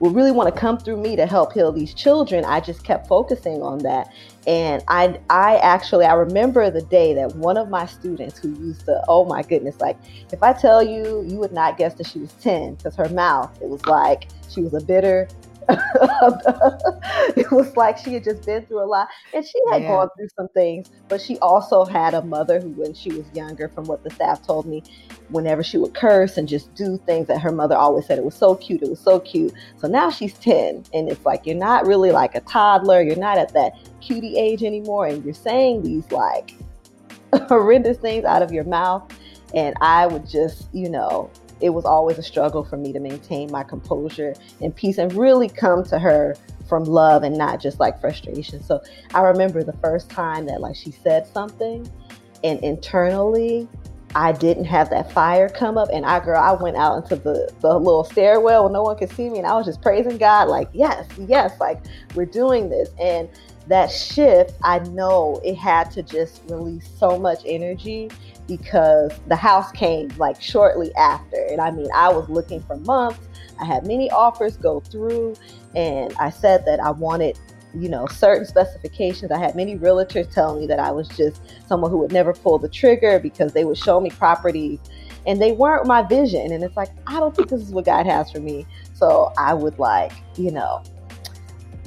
would 0.00 0.14
really 0.14 0.32
want 0.32 0.52
to 0.52 0.60
come 0.60 0.76
through 0.76 0.98
me 0.98 1.16
to 1.16 1.24
help 1.24 1.54
heal 1.54 1.72
these 1.72 1.94
children. 1.94 2.44
I 2.44 2.60
just 2.60 2.84
kept 2.84 3.06
focusing 3.06 3.62
on 3.62 3.78
that. 3.78 4.12
And 4.46 4.84
I, 4.88 5.18
I 5.30 5.56
actually, 5.56 6.04
I 6.04 6.12
remember 6.12 6.70
the 6.70 6.82
day 6.82 7.14
that 7.14 7.34
one 7.36 7.56
of 7.56 7.70
my 7.70 7.86
students 7.86 8.38
who 8.38 8.50
used 8.60 8.84
to, 8.84 9.02
oh 9.08 9.24
my 9.24 9.42
goodness, 9.42 9.80
like 9.80 9.96
if 10.32 10.42
I 10.42 10.52
tell 10.52 10.82
you, 10.82 11.24
you 11.26 11.38
would 11.38 11.52
not 11.52 11.78
guess 11.78 11.94
that 11.94 12.06
she 12.06 12.18
was 12.18 12.32
10 12.34 12.74
because 12.74 12.94
her 12.96 13.08
mouth, 13.08 13.50
it 13.62 13.68
was 13.68 13.84
like 13.86 14.28
she 14.50 14.60
was 14.60 14.74
a 14.74 14.84
bitter, 14.84 15.28
it 17.36 17.50
was 17.50 17.76
like 17.76 17.98
she 17.98 18.14
had 18.14 18.22
just 18.22 18.46
been 18.46 18.64
through 18.66 18.82
a 18.82 18.86
lot 18.86 19.08
and 19.34 19.44
she 19.44 19.58
had 19.70 19.82
yeah. 19.82 19.88
gone 19.88 20.08
through 20.16 20.28
some 20.36 20.46
things 20.48 20.90
but 21.08 21.20
she 21.20 21.36
also 21.38 21.84
had 21.84 22.14
a 22.14 22.22
mother 22.22 22.60
who 22.60 22.68
when 22.70 22.94
she 22.94 23.10
was 23.10 23.24
younger 23.34 23.68
from 23.68 23.84
what 23.84 24.04
the 24.04 24.10
staff 24.10 24.46
told 24.46 24.64
me 24.66 24.80
whenever 25.28 25.64
she 25.64 25.76
would 25.76 25.92
curse 25.92 26.36
and 26.36 26.48
just 26.48 26.72
do 26.74 26.96
things 27.06 27.26
that 27.26 27.40
her 27.40 27.50
mother 27.50 27.74
always 27.74 28.06
said 28.06 28.16
it 28.16 28.24
was 28.24 28.34
so 28.34 28.54
cute 28.54 28.80
it 28.80 28.88
was 28.88 29.00
so 29.00 29.18
cute 29.18 29.52
so 29.76 29.88
now 29.88 30.08
she's 30.08 30.34
10 30.34 30.84
and 30.94 31.08
it's 31.08 31.24
like 31.26 31.44
you're 31.44 31.56
not 31.56 31.84
really 31.84 32.12
like 32.12 32.36
a 32.36 32.40
toddler 32.42 33.02
you're 33.02 33.16
not 33.16 33.36
at 33.36 33.52
that 33.52 33.72
cutie 34.00 34.38
age 34.38 34.62
anymore 34.62 35.06
and 35.06 35.24
you're 35.24 35.34
saying 35.34 35.82
these 35.82 36.10
like 36.12 36.54
horrendous 37.48 37.98
things 37.98 38.24
out 38.24 38.40
of 38.40 38.52
your 38.52 38.64
mouth 38.64 39.02
and 39.52 39.74
i 39.80 40.06
would 40.06 40.28
just 40.28 40.68
you 40.72 40.88
know 40.88 41.28
it 41.60 41.70
was 41.70 41.84
always 41.84 42.18
a 42.18 42.22
struggle 42.22 42.64
for 42.64 42.76
me 42.76 42.92
to 42.92 43.00
maintain 43.00 43.50
my 43.50 43.62
composure 43.62 44.34
and 44.60 44.74
peace 44.74 44.98
and 44.98 45.12
really 45.14 45.48
come 45.48 45.84
to 45.84 45.98
her 45.98 46.36
from 46.68 46.84
love 46.84 47.22
and 47.22 47.36
not 47.36 47.60
just 47.60 47.80
like 47.80 48.00
frustration. 48.00 48.62
So 48.62 48.80
I 49.14 49.22
remember 49.22 49.62
the 49.62 49.72
first 49.74 50.10
time 50.10 50.46
that 50.46 50.60
like 50.60 50.76
she 50.76 50.90
said 50.90 51.26
something 51.26 51.90
and 52.44 52.60
internally 52.60 53.68
I 54.14 54.32
didn't 54.32 54.64
have 54.64 54.88
that 54.90 55.12
fire 55.12 55.48
come 55.48 55.76
up 55.76 55.88
and 55.92 56.06
I 56.06 56.24
girl 56.24 56.40
I 56.40 56.52
went 56.52 56.76
out 56.76 57.02
into 57.02 57.16
the, 57.16 57.52
the 57.60 57.78
little 57.78 58.04
stairwell 58.04 58.64
where 58.64 58.72
no 58.72 58.82
one 58.82 58.96
could 58.96 59.10
see 59.10 59.28
me 59.28 59.38
and 59.38 59.46
I 59.46 59.54
was 59.54 59.66
just 59.66 59.82
praising 59.82 60.18
God 60.18 60.48
like 60.48 60.68
yes, 60.72 61.08
yes, 61.18 61.58
like 61.60 61.82
we're 62.14 62.26
doing 62.26 62.68
this. 62.68 62.90
And 63.00 63.28
that 63.68 63.90
shift, 63.90 64.52
I 64.62 64.78
know 64.78 65.40
it 65.44 65.56
had 65.56 65.90
to 65.92 66.02
just 66.02 66.42
release 66.48 66.88
so 66.98 67.18
much 67.18 67.40
energy 67.44 68.10
because 68.46 69.12
the 69.26 69.36
house 69.36 69.72
came 69.72 70.08
like 70.18 70.40
shortly 70.40 70.94
after. 70.94 71.44
And 71.50 71.60
I 71.60 71.70
mean, 71.70 71.88
I 71.94 72.08
was 72.08 72.28
looking 72.28 72.62
for 72.62 72.76
months. 72.78 73.20
I 73.60 73.64
had 73.64 73.86
many 73.86 74.10
offers 74.10 74.56
go 74.56 74.80
through, 74.80 75.34
and 75.74 76.14
I 76.18 76.30
said 76.30 76.64
that 76.66 76.78
I 76.78 76.90
wanted, 76.90 77.38
you 77.74 77.88
know, 77.88 78.06
certain 78.06 78.46
specifications. 78.46 79.30
I 79.30 79.38
had 79.38 79.54
many 79.54 79.76
realtors 79.76 80.30
tell 80.32 80.58
me 80.58 80.66
that 80.66 80.78
I 80.78 80.90
was 80.92 81.08
just 81.08 81.40
someone 81.66 81.90
who 81.90 81.98
would 81.98 82.12
never 82.12 82.32
pull 82.32 82.58
the 82.58 82.68
trigger 82.68 83.18
because 83.18 83.52
they 83.52 83.64
would 83.64 83.78
show 83.78 84.00
me 84.00 84.10
properties 84.10 84.78
and 85.26 85.40
they 85.40 85.52
weren't 85.52 85.86
my 85.86 86.02
vision. 86.02 86.52
And 86.52 86.62
it's 86.62 86.76
like, 86.76 86.90
I 87.06 87.18
don't 87.18 87.34
think 87.34 87.48
this 87.48 87.60
is 87.60 87.70
what 87.72 87.84
God 87.84 88.06
has 88.06 88.30
for 88.30 88.40
me. 88.40 88.66
So 88.94 89.32
I 89.36 89.54
would 89.54 89.78
like, 89.78 90.12
you 90.36 90.50
know, 90.50 90.82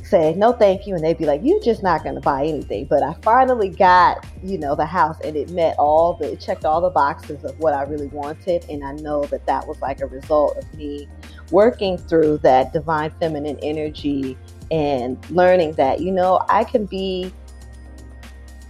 say 0.09 0.33
no 0.35 0.51
thank 0.51 0.87
you 0.87 0.95
and 0.95 1.03
they'd 1.03 1.17
be 1.17 1.25
like 1.25 1.41
you're 1.43 1.61
just 1.61 1.83
not 1.83 2.03
going 2.03 2.15
to 2.15 2.21
buy 2.21 2.43
anything 2.43 2.85
but 2.85 3.03
i 3.03 3.13
finally 3.21 3.69
got 3.69 4.25
you 4.43 4.57
know 4.57 4.75
the 4.75 4.85
house 4.85 5.17
and 5.23 5.35
it 5.35 5.49
met 5.51 5.75
all 5.77 6.13
the 6.15 6.33
it 6.33 6.39
checked 6.39 6.65
all 6.65 6.81
the 6.81 6.89
boxes 6.89 7.43
of 7.43 7.57
what 7.59 7.73
i 7.73 7.83
really 7.83 8.07
wanted 8.07 8.65
and 8.69 8.83
i 8.83 8.91
know 8.93 9.23
that 9.25 9.45
that 9.45 9.65
was 9.67 9.79
like 9.81 10.01
a 10.01 10.07
result 10.07 10.57
of 10.57 10.73
me 10.73 11.07
working 11.51 11.97
through 11.97 12.37
that 12.39 12.73
divine 12.73 13.11
feminine 13.19 13.59
energy 13.61 14.37
and 14.71 15.17
learning 15.29 15.73
that 15.73 16.01
you 16.01 16.11
know 16.11 16.43
i 16.49 16.63
can 16.63 16.85
be 16.85 17.31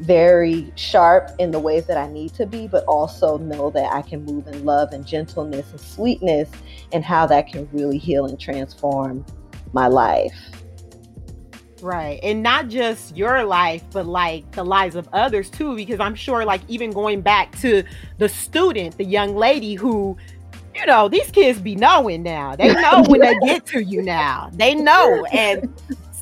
very 0.02 0.71
sharp 0.75 1.30
in 1.39 1.52
the 1.52 1.60
ways 1.60 1.86
that 1.86 1.97
I 1.97 2.08
need 2.08 2.34
to 2.36 2.45
be, 2.45 2.67
but 2.67 2.86
also 2.86 3.38
know 3.38 3.69
that 3.71 3.91
I 3.91 4.02
can 4.02 4.23
move 4.23 4.47
in 4.47 4.63
love 4.63 4.93
and 4.93 5.06
gentleness 5.06 5.69
and 5.71 5.80
sweetness 5.80 6.49
and 6.93 7.04
how 7.04 7.28
that 7.28 7.52
can 7.52 7.67
really 7.73 7.97
heal 7.97 8.25
and 8.25 8.39
transform 8.39 9.25
my 9.73 9.88
life. 9.88 10.59
Right. 11.82 12.20
And 12.24 12.44
not 12.44 12.68
just 12.68 13.15
your 13.15 13.44
life, 13.44 13.84
but 13.92 14.06
like 14.06 14.50
the 14.52 14.63
lives 14.63 14.96
of 14.96 15.08
others 15.13 15.50
too, 15.50 15.76
because 15.76 16.00
I'm 16.00 16.15
sure, 16.15 16.46
like, 16.46 16.62
even 16.68 16.92
going 16.92 17.22
back 17.22 17.58
to 17.60 17.84
the 18.18 18.30
student, 18.30 18.98
the 18.98 19.06
young 19.06 19.36
lady 19.36 19.76
who, 19.76 20.18
you 20.76 20.86
know, 20.86 21.08
these 21.08 21.30
kids 21.32 21.60
be 21.60 21.76
knowing 21.76 22.24
now. 22.24 22.56
They 22.56 22.74
know 22.82 23.04
when 23.08 23.22
they 23.22 23.36
get 23.39 23.65
to 23.68 23.84
you 23.84 24.02
now. 24.02 24.50
They 24.54 24.76
know. 24.76 25.26
And 25.32 25.74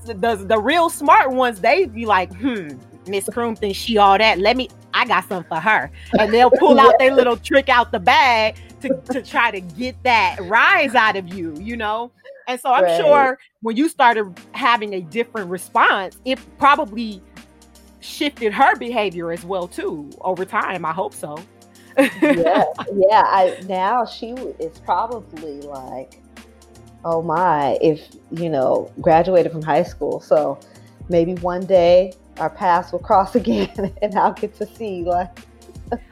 the, 0.06 0.36
the 0.36 0.60
real 0.60 0.90
smart 0.90 1.32
ones, 1.32 1.60
they 1.62 1.86
be 1.86 2.06
like, 2.06 2.34
hmm, 2.36 2.78
Miss 3.08 3.30
Croom 3.32 3.56
thinks 3.56 3.78
she 3.78 3.98
all 3.98 4.18
that. 4.18 4.40
Let 4.40 4.58
me, 4.58 4.70
I 4.94 5.06
got 5.06 5.28
something 5.28 5.48
for 5.48 5.60
her. 5.60 5.92
And 6.20 6.34
they'll 6.34 6.52
pull 6.52 6.80
out 6.80 6.94
their 7.00 7.14
little 7.14 7.38
trick 7.38 7.70
out 7.70 7.92
the 7.92 8.00
bag 8.00 8.56
to, 8.82 9.02
to 9.12 9.22
try 9.22 9.52
to 9.52 9.62
get 9.62 10.02
that 10.04 10.38
rise 10.42 10.96
out 10.96 11.16
of 11.16 11.34
you, 11.34 11.56
you 11.60 11.78
know? 11.78 12.12
And 12.48 12.60
so 12.60 12.72
I'm 12.72 12.86
right. 12.86 13.00
sure 13.00 13.38
when 13.62 13.76
you 13.76 13.90
started 13.90 14.34
having 14.54 14.94
a 14.94 15.02
different 15.02 15.50
response, 15.50 16.18
it 16.24 16.40
probably 16.58 17.22
shifted 18.00 18.54
her 18.54 18.76
behavior 18.78 19.32
as 19.32 19.44
well 19.44 19.68
too 19.68 20.10
over 20.22 20.46
time. 20.46 20.86
I 20.86 20.94
hope 20.94 21.14
so. 21.14 21.38
yeah, 21.98 22.06
yeah. 22.94 23.24
I 23.26 23.62
now 23.68 24.06
she 24.06 24.30
is 24.30 24.80
probably 24.80 25.62
like, 25.62 26.22
oh 27.04 27.22
my, 27.22 27.78
if 27.82 28.08
you 28.32 28.50
know, 28.50 28.92
graduated 29.02 29.52
from 29.52 29.62
high 29.62 29.84
school. 29.84 30.22
So 30.22 30.58
maybe 31.10 31.36
one 31.36 31.66
day 31.66 32.14
our 32.38 32.50
paths 32.50 32.94
will 32.94 33.00
cross 33.00 33.36
again, 33.42 33.94
and 34.02 34.16
I'll 34.18 34.34
get 34.34 34.56
to 34.56 34.66
see 34.66 35.04
like. 35.04 35.38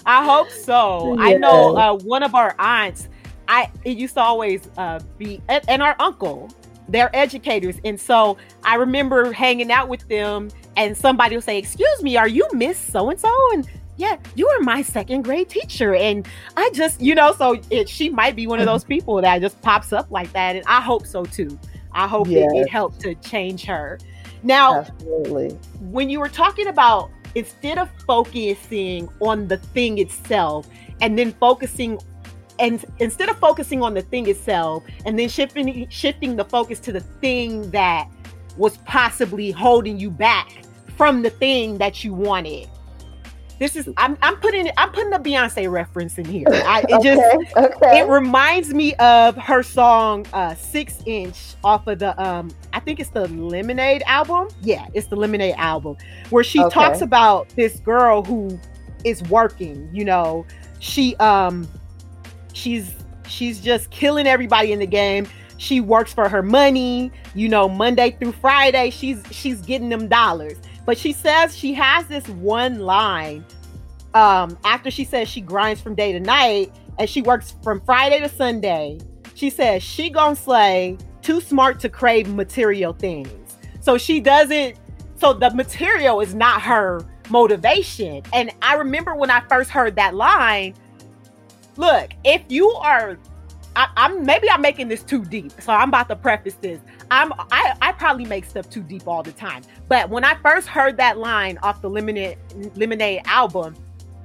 I 0.06 0.24
hope 0.24 0.50
so. 0.50 1.16
Yeah. 1.16 1.24
I 1.24 1.34
know 1.38 1.78
uh, 1.78 1.98
one 2.00 2.24
of 2.24 2.34
our 2.34 2.56
aunts 2.60 3.10
I 3.48 3.70
it 3.84 3.98
used 3.98 4.16
to 4.16 4.22
always 4.22 4.70
uh, 4.78 5.00
be 5.18 5.42
and, 5.50 5.64
and 5.68 5.82
our 5.82 5.96
uncle 6.00 6.50
they're 6.88 7.16
educators. 7.16 7.80
And 7.84 8.00
so 8.00 8.38
i 8.64 8.76
remember 8.76 9.32
hanging 9.32 9.72
out 9.72 9.90
with 9.90 10.08
them 10.08 10.50
and 10.78 10.96
somebody 10.96 11.36
will 11.36 11.42
say 11.42 11.58
excuse 11.58 12.04
me 12.04 12.18
are 12.18 12.28
you 12.28 12.48
miss 12.54 12.78
so 12.78 13.10
and 13.10 13.20
so 13.20 13.34
and 13.54 13.68
yeah 13.98 14.18
you 14.36 14.48
were 14.48 14.64
my 14.64 14.82
second 14.82 15.24
grade 15.24 15.50
teacher. 15.50 15.96
And 15.96 16.28
i 16.58 16.70
just 16.74 17.02
you 17.02 17.16
know 17.16 17.34
so 17.34 17.60
it, 17.70 17.90
she 17.90 18.10
might 18.10 18.36
be 18.36 18.48
one 18.48 18.60
of 18.60 18.66
those 18.66 18.84
people 18.94 19.22
that 19.22 19.42
just 19.42 19.62
pops 19.62 19.94
up 19.94 20.10
like 20.12 20.32
that. 20.34 20.56
And 20.56 20.66
i 20.68 20.82
hope 20.82 21.06
so 21.06 21.26
too. 21.26 21.58
I 21.92 22.08
hope 22.08 22.28
yes. 22.28 22.52
it, 22.54 22.58
it 22.58 22.70
helped 22.70 23.00
to 23.02 23.16
change 23.16 23.64
her. 23.66 23.98
Now 24.44 24.82
absolutely. 24.82 25.58
when 25.80 26.10
you 26.10 26.20
were 26.20 26.30
talking 26.30 26.68
about 26.68 27.10
instead 27.36 27.78
of 27.78 27.90
focusing 28.06 29.10
on 29.22 29.48
the 29.48 29.58
thing 29.58 29.98
itself 29.98 30.68
and 31.02 31.18
then 31.18 31.34
focusing 31.34 32.00
and 32.60 32.86
instead 33.00 33.30
of 33.30 33.38
focusing 33.38 33.82
on 33.84 33.94
the 33.94 34.02
thing 34.02 34.28
itself 34.28 34.84
and 35.06 35.18
then 35.20 35.30
shifting 35.30 35.88
shifting 35.90 36.36
the 36.36 36.46
focus 36.46 36.80
to 36.80 36.92
the 36.92 37.02
thing 37.02 37.70
that 37.72 38.10
was 38.58 38.78
possibly 38.80 39.52
holding 39.52 40.00
you 40.00 40.10
back 40.10 40.66
from 40.96 41.22
the 41.22 41.30
thing 41.30 41.78
that 41.78 42.04
you 42.04 42.14
wanted. 42.14 42.70
This 43.58 43.78
is 43.78 43.90
I'm 43.96 44.18
I'm 44.22 44.36
putting 44.38 44.70
I'm 44.78 44.92
putting 44.92 45.14
a 45.14 45.20
Beyonce 45.20 45.72
reference 45.72 46.18
in 46.18 46.26
here. 46.26 46.48
I, 46.50 46.82
it 46.82 46.92
okay, 46.92 47.16
just 47.16 47.58
okay. 47.58 48.00
it 48.00 48.08
reminds 48.08 48.74
me 48.74 48.94
of 48.96 49.38
her 49.38 49.64
song 49.64 50.26
uh, 50.34 50.56
Six 50.56 51.02
Inch 51.06 51.56
off 51.64 51.88
of 51.88 52.00
the 52.00 52.22
um 52.22 52.52
I 52.74 52.82
think 52.82 53.00
it's 53.00 53.12
the 53.12 53.28
Lemonade 53.30 54.04
album. 54.08 54.50
Yeah, 54.62 54.88
it's 54.94 55.08
the 55.08 55.16
Lemonade 55.16 55.56
album 55.58 55.96
where 56.32 56.44
she 56.44 56.62
okay. 56.62 56.74
talks 56.74 57.02
about 57.02 57.48
this 57.50 57.80
girl 57.80 58.24
who 58.24 58.60
is 59.06 59.24
working. 59.24 59.90
You 59.94 60.04
know, 60.04 60.46
she 60.80 61.16
um 61.18 61.66
she's 62.56 62.96
she's 63.28 63.60
just 63.60 63.90
killing 63.92 64.28
everybody 64.28 64.72
in 64.72 64.80
the 64.80 64.88
game. 64.88 65.28
She 65.58 65.80
works 65.80 66.14
for 66.14 66.28
her 66.28 66.44
money. 66.44 67.12
You 67.34 67.50
know, 67.50 67.70
Monday 67.70 68.18
through 68.20 68.34
Friday, 68.34 68.90
she's 68.90 69.24
she's 69.32 69.62
getting 69.62 69.90
them 69.90 70.08
dollars 70.08 70.58
but 70.86 70.98
she 70.98 71.12
says 71.12 71.58
she 71.58 71.74
has 71.74 72.06
this 72.08 72.28
one 72.30 72.80
line 72.80 73.44
um, 74.14 74.58
after 74.64 74.90
she 74.90 75.04
says 75.04 75.28
she 75.28 75.42
grinds 75.42 75.82
from 75.82 75.96
day 75.96 76.12
to 76.14 76.20
night 76.20 76.72
and 77.00 77.10
she 77.10 77.22
works 77.22 77.56
from 77.64 77.82
Friday 77.82 78.20
to 78.20 78.30
Sunday. 78.30 79.00
She 79.34 79.50
says 79.50 79.84
she 79.84 80.10
gonna 80.10 80.36
slay, 80.36 80.98
too 81.22 81.42
smart 81.42 81.80
to 81.82 81.90
crave 81.90 82.34
material 82.34 82.94
things. 82.94 83.30
So 83.82 83.98
she 83.98 84.20
doesn't. 84.20 84.78
So 85.18 85.34
the 85.34 85.50
material 85.52 86.22
is 86.22 86.34
not 86.34 86.62
her 86.62 87.06
motivation. 87.30 88.24
And 88.32 88.52
I 88.62 88.76
remember 88.76 89.16
when 89.16 89.32
I 89.32 89.42
first 89.50 89.72
heard 89.72 89.96
that 89.96 90.16
line. 90.16 90.76
Look, 91.78 92.12
if 92.24 92.42
you 92.50 92.70
are 92.72 93.18
I, 93.76 93.90
am 93.98 94.26
maybe 94.26 94.50
I'm 94.50 94.62
making 94.62 94.88
this 94.88 95.04
too 95.04 95.26
deep, 95.26 95.52
so 95.60 95.74
I'm 95.74 95.90
about 95.90 96.08
to 96.10 96.16
preface 96.16 96.56
this. 96.56 96.80
I'm 97.12 97.34
I, 97.34 97.76
I 97.82 97.92
probably 97.92 98.26
make 98.26 98.46
stuff 98.46 98.70
too 98.70 98.82
deep 98.82 99.08
all 99.08 99.24
the 99.24 99.34
time, 99.34 99.64
but 99.88 100.10
when 100.10 100.24
I 100.24 100.36
first 100.36 100.68
heard 100.68 100.98
that 100.98 101.18
line 101.18 101.58
off 101.62 101.82
the 101.82 101.90
Lemonade 101.90 102.38
Lemonade 102.76 103.22
album, 103.26 103.76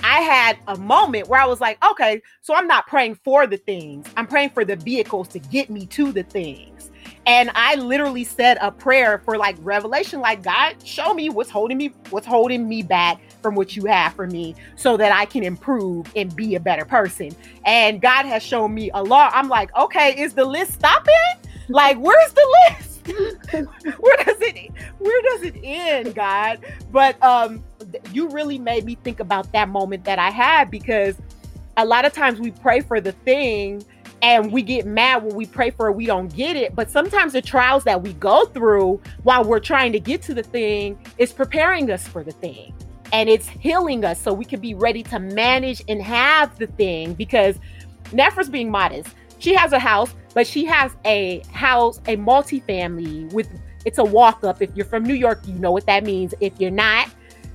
I 0.03 0.21
had 0.21 0.59
a 0.69 0.77
moment 0.77 1.29
where 1.29 1.41
I 1.41 1.47
was 1.47 1.61
like, 1.61 1.85
okay, 1.85 2.23
so 2.41 2.55
I'm 2.55 2.67
not 2.67 2.87
praying 2.87 3.17
for 3.17 3.47
the 3.47 3.57
things, 3.57 4.07
I'm 4.17 4.27
praying 4.27 4.51
for 4.51 4.65
the 4.65 4.77
vehicles 4.77 5.29
to 5.29 5.39
get 5.39 5.69
me 5.69 5.87
to 5.87 6.13
the 6.13 6.23
things. 6.23 6.90
And 7.31 7.53
I 7.55 7.77
literally 7.77 8.25
said 8.25 8.59
a 8.61 8.73
prayer 8.73 9.23
for 9.25 9.39
like 9.39 9.55
revelation, 9.61 10.19
like 10.19 10.43
God, 10.43 10.75
show 10.85 11.15
me 11.15 11.29
what's 11.29 11.49
holding 11.49 11.79
me, 11.79 11.93
what's 12.11 12.27
holding 12.27 12.69
me 12.69 12.83
back 12.83 13.21
from 13.41 13.55
what 13.55 13.77
you 13.77 13.85
have 13.85 14.15
for 14.15 14.27
me 14.27 14.57
so 14.75 14.97
that 14.97 15.13
I 15.13 15.27
can 15.27 15.45
improve 15.45 16.11
and 16.17 16.35
be 16.35 16.57
a 16.57 16.61
better 16.61 16.85
person. 16.85 17.31
And 17.65 18.01
God 18.01 18.27
has 18.27 18.43
shown 18.43 18.75
me 18.75 18.91
a 18.95 19.03
lot. 19.05 19.31
I'm 19.33 19.49
like, 19.49 19.73
okay, 19.77 20.21
is 20.21 20.35
the 20.35 20.45
list 20.45 20.73
stopping? 20.73 21.15
Like, 21.69 21.99
where's 21.99 22.33
the 22.33 22.57
list? 22.69 23.07
where 24.01 24.17
does 24.25 24.41
it 24.41 24.73
where 24.99 25.23
does 25.23 25.43
it 25.43 25.55
end, 25.63 26.17
God? 26.17 26.59
But 26.91 27.23
um 27.23 27.63
you 28.13 28.29
really 28.31 28.59
made 28.59 28.85
me 28.85 28.97
think 28.97 29.21
about 29.21 29.53
that 29.53 29.69
moment 29.69 30.03
that 30.03 30.19
I 30.19 30.31
had 30.31 30.69
because 30.69 31.15
a 31.77 31.85
lot 31.85 32.05
of 32.05 32.13
times 32.13 32.41
we 32.41 32.51
pray 32.51 32.81
for 32.81 33.01
the 33.01 33.13
thing 33.13 33.85
and 34.23 34.53
we 34.53 34.63
get 34.63 34.87
mad 34.87 35.25
when 35.25 35.35
we 35.35 35.47
pray 35.47 35.71
for 35.71 35.89
it, 35.89 35.93
we 35.93 36.07
don't 36.07 36.35
get 36.35 36.57
it. 36.57 36.75
But 36.75 36.91
sometimes 36.91 37.33
the 37.33 37.43
trials 37.43 37.85
that 37.85 38.03
we 38.03 38.13
go 38.15 38.45
through 38.47 39.01
while 39.23 39.45
we're 39.45 39.61
trying 39.61 39.93
to 39.93 40.01
get 40.01 40.23
to 40.23 40.35
the 40.35 40.43
thing 40.43 40.99
is 41.19 41.33
preparing 41.33 41.91
us 41.91 42.07
for 42.07 42.23
the 42.23 42.33
thing 42.33 42.75
and 43.13 43.29
it's 43.29 43.49
healing 43.49 44.05
us 44.05 44.21
so 44.21 44.33
we 44.33 44.45
can 44.45 44.61
be 44.61 44.75
ready 44.75 45.03
to 45.03 45.19
manage 45.19 45.83
and 45.89 46.01
have 46.03 46.57
the 46.59 46.67
thing 46.67 47.15
because 47.15 47.59
Nefra's 48.07 48.49
being 48.49 48.71
modest. 48.71 49.09
She 49.39 49.55
has 49.55 49.73
a 49.73 49.79
house, 49.79 50.15
but 50.35 50.47
she 50.47 50.65
has 50.67 50.97
a 51.05 51.43
house, 51.53 52.01
a 52.07 52.17
multi-family 52.17 53.25
with 53.27 53.49
it's 53.87 53.99
a 53.99 54.05
walk 54.05 54.45
up. 54.45 54.61
If 54.61 54.71
you're 54.77 54.87
from 54.87 55.05
New 55.05 55.15
York, 55.15 55.41
you 55.47 55.55
know 55.55 55.73
what 55.73 55.87
that 55.87 56.05
means. 56.05 56.35
If 56.41 56.61
you're 56.61 56.71
not, 56.71 57.09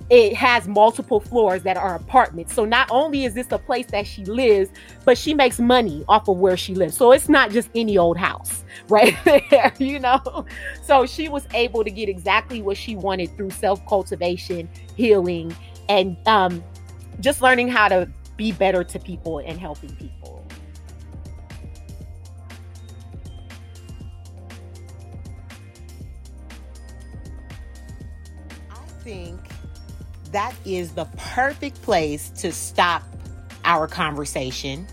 it 0.09 0.35
has 0.35 0.67
multiple 0.67 1.19
floors 1.19 1.63
that 1.63 1.77
are 1.77 1.95
apartments. 1.95 2.53
So 2.53 2.63
not 2.63 2.87
only 2.91 3.25
is 3.25 3.33
this 3.33 3.51
a 3.51 3.57
place 3.57 3.87
that 3.87 4.05
she 4.05 4.23
lives, 4.25 4.69
but 5.03 5.17
she 5.17 5.33
makes 5.33 5.59
money 5.59 6.05
off 6.07 6.27
of 6.27 6.37
where 6.37 6.57
she 6.57 6.75
lives. 6.75 6.95
So 6.95 7.11
it's 7.11 7.27
not 7.27 7.49
just 7.49 7.69
any 7.73 7.97
old 7.97 8.17
house 8.17 8.63
right 8.89 9.17
there, 9.25 9.73
you 9.79 9.99
know? 9.99 10.45
So 10.83 11.05
she 11.07 11.27
was 11.27 11.47
able 11.53 11.83
to 11.83 11.89
get 11.89 12.07
exactly 12.07 12.61
what 12.61 12.77
she 12.77 12.95
wanted 12.95 13.35
through 13.35 13.49
self 13.49 13.85
cultivation, 13.87 14.69
healing, 14.95 15.55
and 15.89 16.15
um, 16.27 16.63
just 17.19 17.41
learning 17.41 17.69
how 17.69 17.87
to 17.87 18.07
be 18.37 18.51
better 18.51 18.83
to 18.83 18.99
people 18.99 19.39
and 19.39 19.59
helping 19.59 19.95
people. 19.95 20.45
I 28.69 28.75
think 29.03 29.44
that 30.35 30.53
is 30.65 30.91
the 30.91 31.05
perfect 31.15 31.81
place 31.81 32.29
to 32.29 32.51
stop 32.51 33.01
our 33.63 33.87
conversation. 33.87 34.85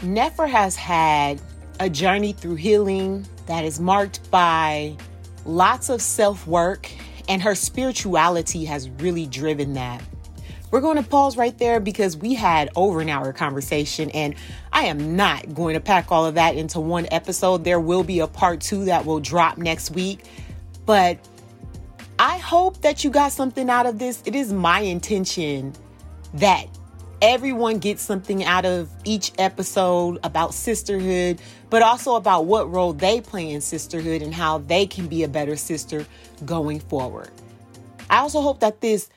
Nefra 0.00 0.46
has 0.46 0.76
had 0.76 1.40
a 1.80 1.88
journey 1.88 2.34
through 2.34 2.56
healing 2.56 3.26
that 3.46 3.64
is 3.64 3.80
marked 3.80 4.30
by 4.30 4.94
lots 5.46 5.88
of 5.88 6.02
self 6.02 6.46
work, 6.46 6.90
and 7.30 7.40
her 7.40 7.54
spirituality 7.54 8.66
has 8.66 8.90
really 8.90 9.24
driven 9.26 9.72
that. 9.72 10.02
We're 10.70 10.82
going 10.82 11.02
to 11.02 11.08
pause 11.08 11.38
right 11.38 11.56
there 11.56 11.80
because 11.80 12.14
we 12.18 12.34
had 12.34 12.68
over 12.76 13.00
an 13.00 13.08
hour 13.08 13.32
conversation, 13.32 14.10
and 14.10 14.34
I 14.70 14.84
am 14.84 15.16
not 15.16 15.54
going 15.54 15.74
to 15.74 15.80
pack 15.80 16.12
all 16.12 16.26
of 16.26 16.34
that 16.34 16.56
into 16.56 16.78
one 16.78 17.06
episode. 17.10 17.64
There 17.64 17.80
will 17.80 18.04
be 18.04 18.20
a 18.20 18.26
part 18.26 18.60
two 18.60 18.84
that 18.84 19.06
will 19.06 19.20
drop 19.20 19.56
next 19.56 19.92
week, 19.92 20.26
but 20.84 21.18
hope 22.44 22.82
that 22.82 23.02
you 23.02 23.10
got 23.10 23.32
something 23.32 23.70
out 23.70 23.86
of 23.86 23.98
this. 23.98 24.22
It 24.26 24.34
is 24.34 24.52
my 24.52 24.80
intention 24.80 25.72
that 26.34 26.66
everyone 27.22 27.78
gets 27.78 28.02
something 28.02 28.44
out 28.44 28.66
of 28.66 28.90
each 29.04 29.32
episode 29.38 30.18
about 30.22 30.52
sisterhood, 30.52 31.40
but 31.70 31.80
also 31.80 32.16
about 32.16 32.44
what 32.44 32.70
role 32.70 32.92
they 32.92 33.22
play 33.22 33.50
in 33.50 33.62
sisterhood 33.62 34.20
and 34.20 34.34
how 34.34 34.58
they 34.58 34.84
can 34.86 35.06
be 35.06 35.22
a 35.22 35.28
better 35.28 35.56
sister 35.56 36.06
going 36.44 36.80
forward. 36.80 37.30
I 38.10 38.18
also 38.18 38.42
hope 38.42 38.60
that 38.60 38.82
this 38.82 39.08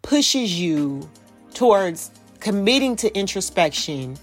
pushes 0.00 0.58
you 0.58 1.08
towards 1.52 2.10
committing 2.40 2.96
to 2.96 3.14
introspection 3.14 4.16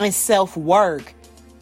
and 0.00 0.12
self 0.12 0.56
work, 0.56 1.14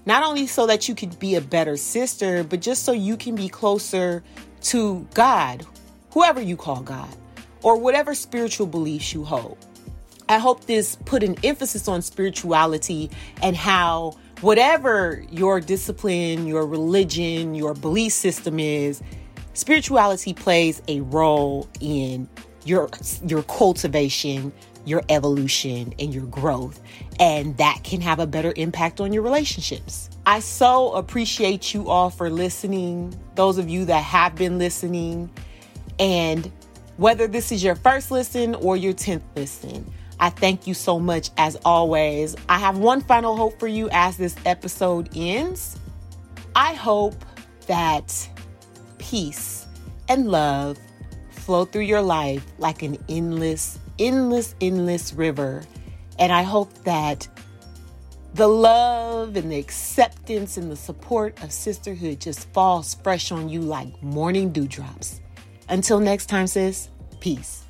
not 0.06 0.22
only 0.22 0.46
so 0.46 0.66
that 0.68 0.88
you 0.88 0.94
could 0.94 1.18
be 1.18 1.34
a 1.34 1.42
better 1.42 1.76
sister, 1.76 2.44
but 2.44 2.62
just 2.62 2.84
so 2.84 2.92
you 2.92 3.18
can 3.18 3.34
be 3.34 3.50
closer 3.50 4.22
to 4.66 5.07
God, 5.14 5.64
whoever 6.11 6.40
you 6.40 6.57
call 6.57 6.83
God, 6.83 7.09
or 7.62 7.79
whatever 7.79 8.14
spiritual 8.14 8.66
beliefs 8.66 9.14
you 9.14 9.24
hold. 9.24 9.59
I 10.29 10.38
hope 10.38 10.64
this 10.64 10.96
put 11.05 11.22
an 11.22 11.37
emphasis 11.44 11.87
on 11.87 12.02
spirituality 12.02 13.11
and 13.42 13.55
how 13.55 14.16
whatever 14.40 15.24
your 15.31 15.61
discipline, 15.61 16.46
your 16.48 16.66
religion, 16.66 17.55
your 17.55 17.74
belief 17.74 18.12
system 18.12 18.59
is, 18.59 19.02
spirituality 19.55 20.35
plays 20.35 20.83
a 20.88 21.00
role 21.02 21.68
in 21.81 22.29
your 22.64 22.88
your 23.24 23.44
cultivation, 23.44 24.52
your 24.87 25.03
evolution 25.11 25.92
and 25.99 26.14
your 26.14 26.25
growth, 26.25 26.81
and 27.20 27.55
that 27.59 27.81
can 27.85 28.01
have 28.01 28.18
a 28.18 28.27
better 28.27 28.55
impact 28.57 29.01
on 29.01 29.12
your 29.12 29.22
relationships. 29.22 30.09
I 30.25 30.40
so 30.40 30.92
appreciate 30.94 31.75
you 31.75 31.90
all 31.90 32.09
for 32.09 32.31
listening, 32.31 33.14
those 33.35 33.59
of 33.59 33.68
you 33.68 33.85
that 33.85 34.03
have 34.03 34.35
been 34.35 34.59
listening. 34.59 35.31
And 35.99 36.51
whether 36.96 37.27
this 37.27 37.53
is 37.53 37.62
your 37.62 37.75
first 37.75 38.11
listen 38.11 38.55
or 38.55 38.77
your 38.77 38.94
10th 38.94 39.22
listen, 39.35 39.92
I 40.18 40.31
thank 40.31 40.66
you 40.66 40.72
so 40.72 40.99
much 40.99 41.31
as 41.37 41.57
always. 41.64 42.37
I 42.49 42.59
have 42.59 42.79
one 42.79 43.03
final 43.03 43.37
hope 43.37 43.61
for 43.61 43.68
you 43.68 43.90
as 43.92 44.16
this 44.16 44.35
episode 44.46 45.11
ends. 45.14 45.79
I 46.55 46.72
hope 46.72 47.14
that 47.66 48.29
peace 48.99 49.66
and 50.09 50.31
love 50.31 50.79
flow 51.31 51.64
through 51.64 51.83
your 51.83 52.03
life 52.03 52.44
like 52.59 52.83
an 52.83 52.96
endless, 53.09 53.79
endless, 53.98 54.54
endless 54.61 55.12
river. 55.12 55.64
And 56.18 56.32
I 56.32 56.42
hope 56.42 56.72
that 56.85 57.28
the 58.35 58.48
love 58.48 59.37
and 59.37 59.50
the 59.50 59.59
acceptance 59.59 60.56
and 60.56 60.70
the 60.70 60.76
support 60.76 61.42
of 61.42 61.52
sisterhood 61.52 62.20
just 62.20 62.48
falls 62.52 62.94
fresh 62.94 63.32
on 63.32 63.48
you 63.48 63.61
like 63.61 64.02
morning 64.02 64.52
dewdrops. 64.52 65.20
Until 65.68 66.00
next 66.00 66.26
time, 66.26 66.46
sis, 66.46 66.88
peace. 67.20 67.65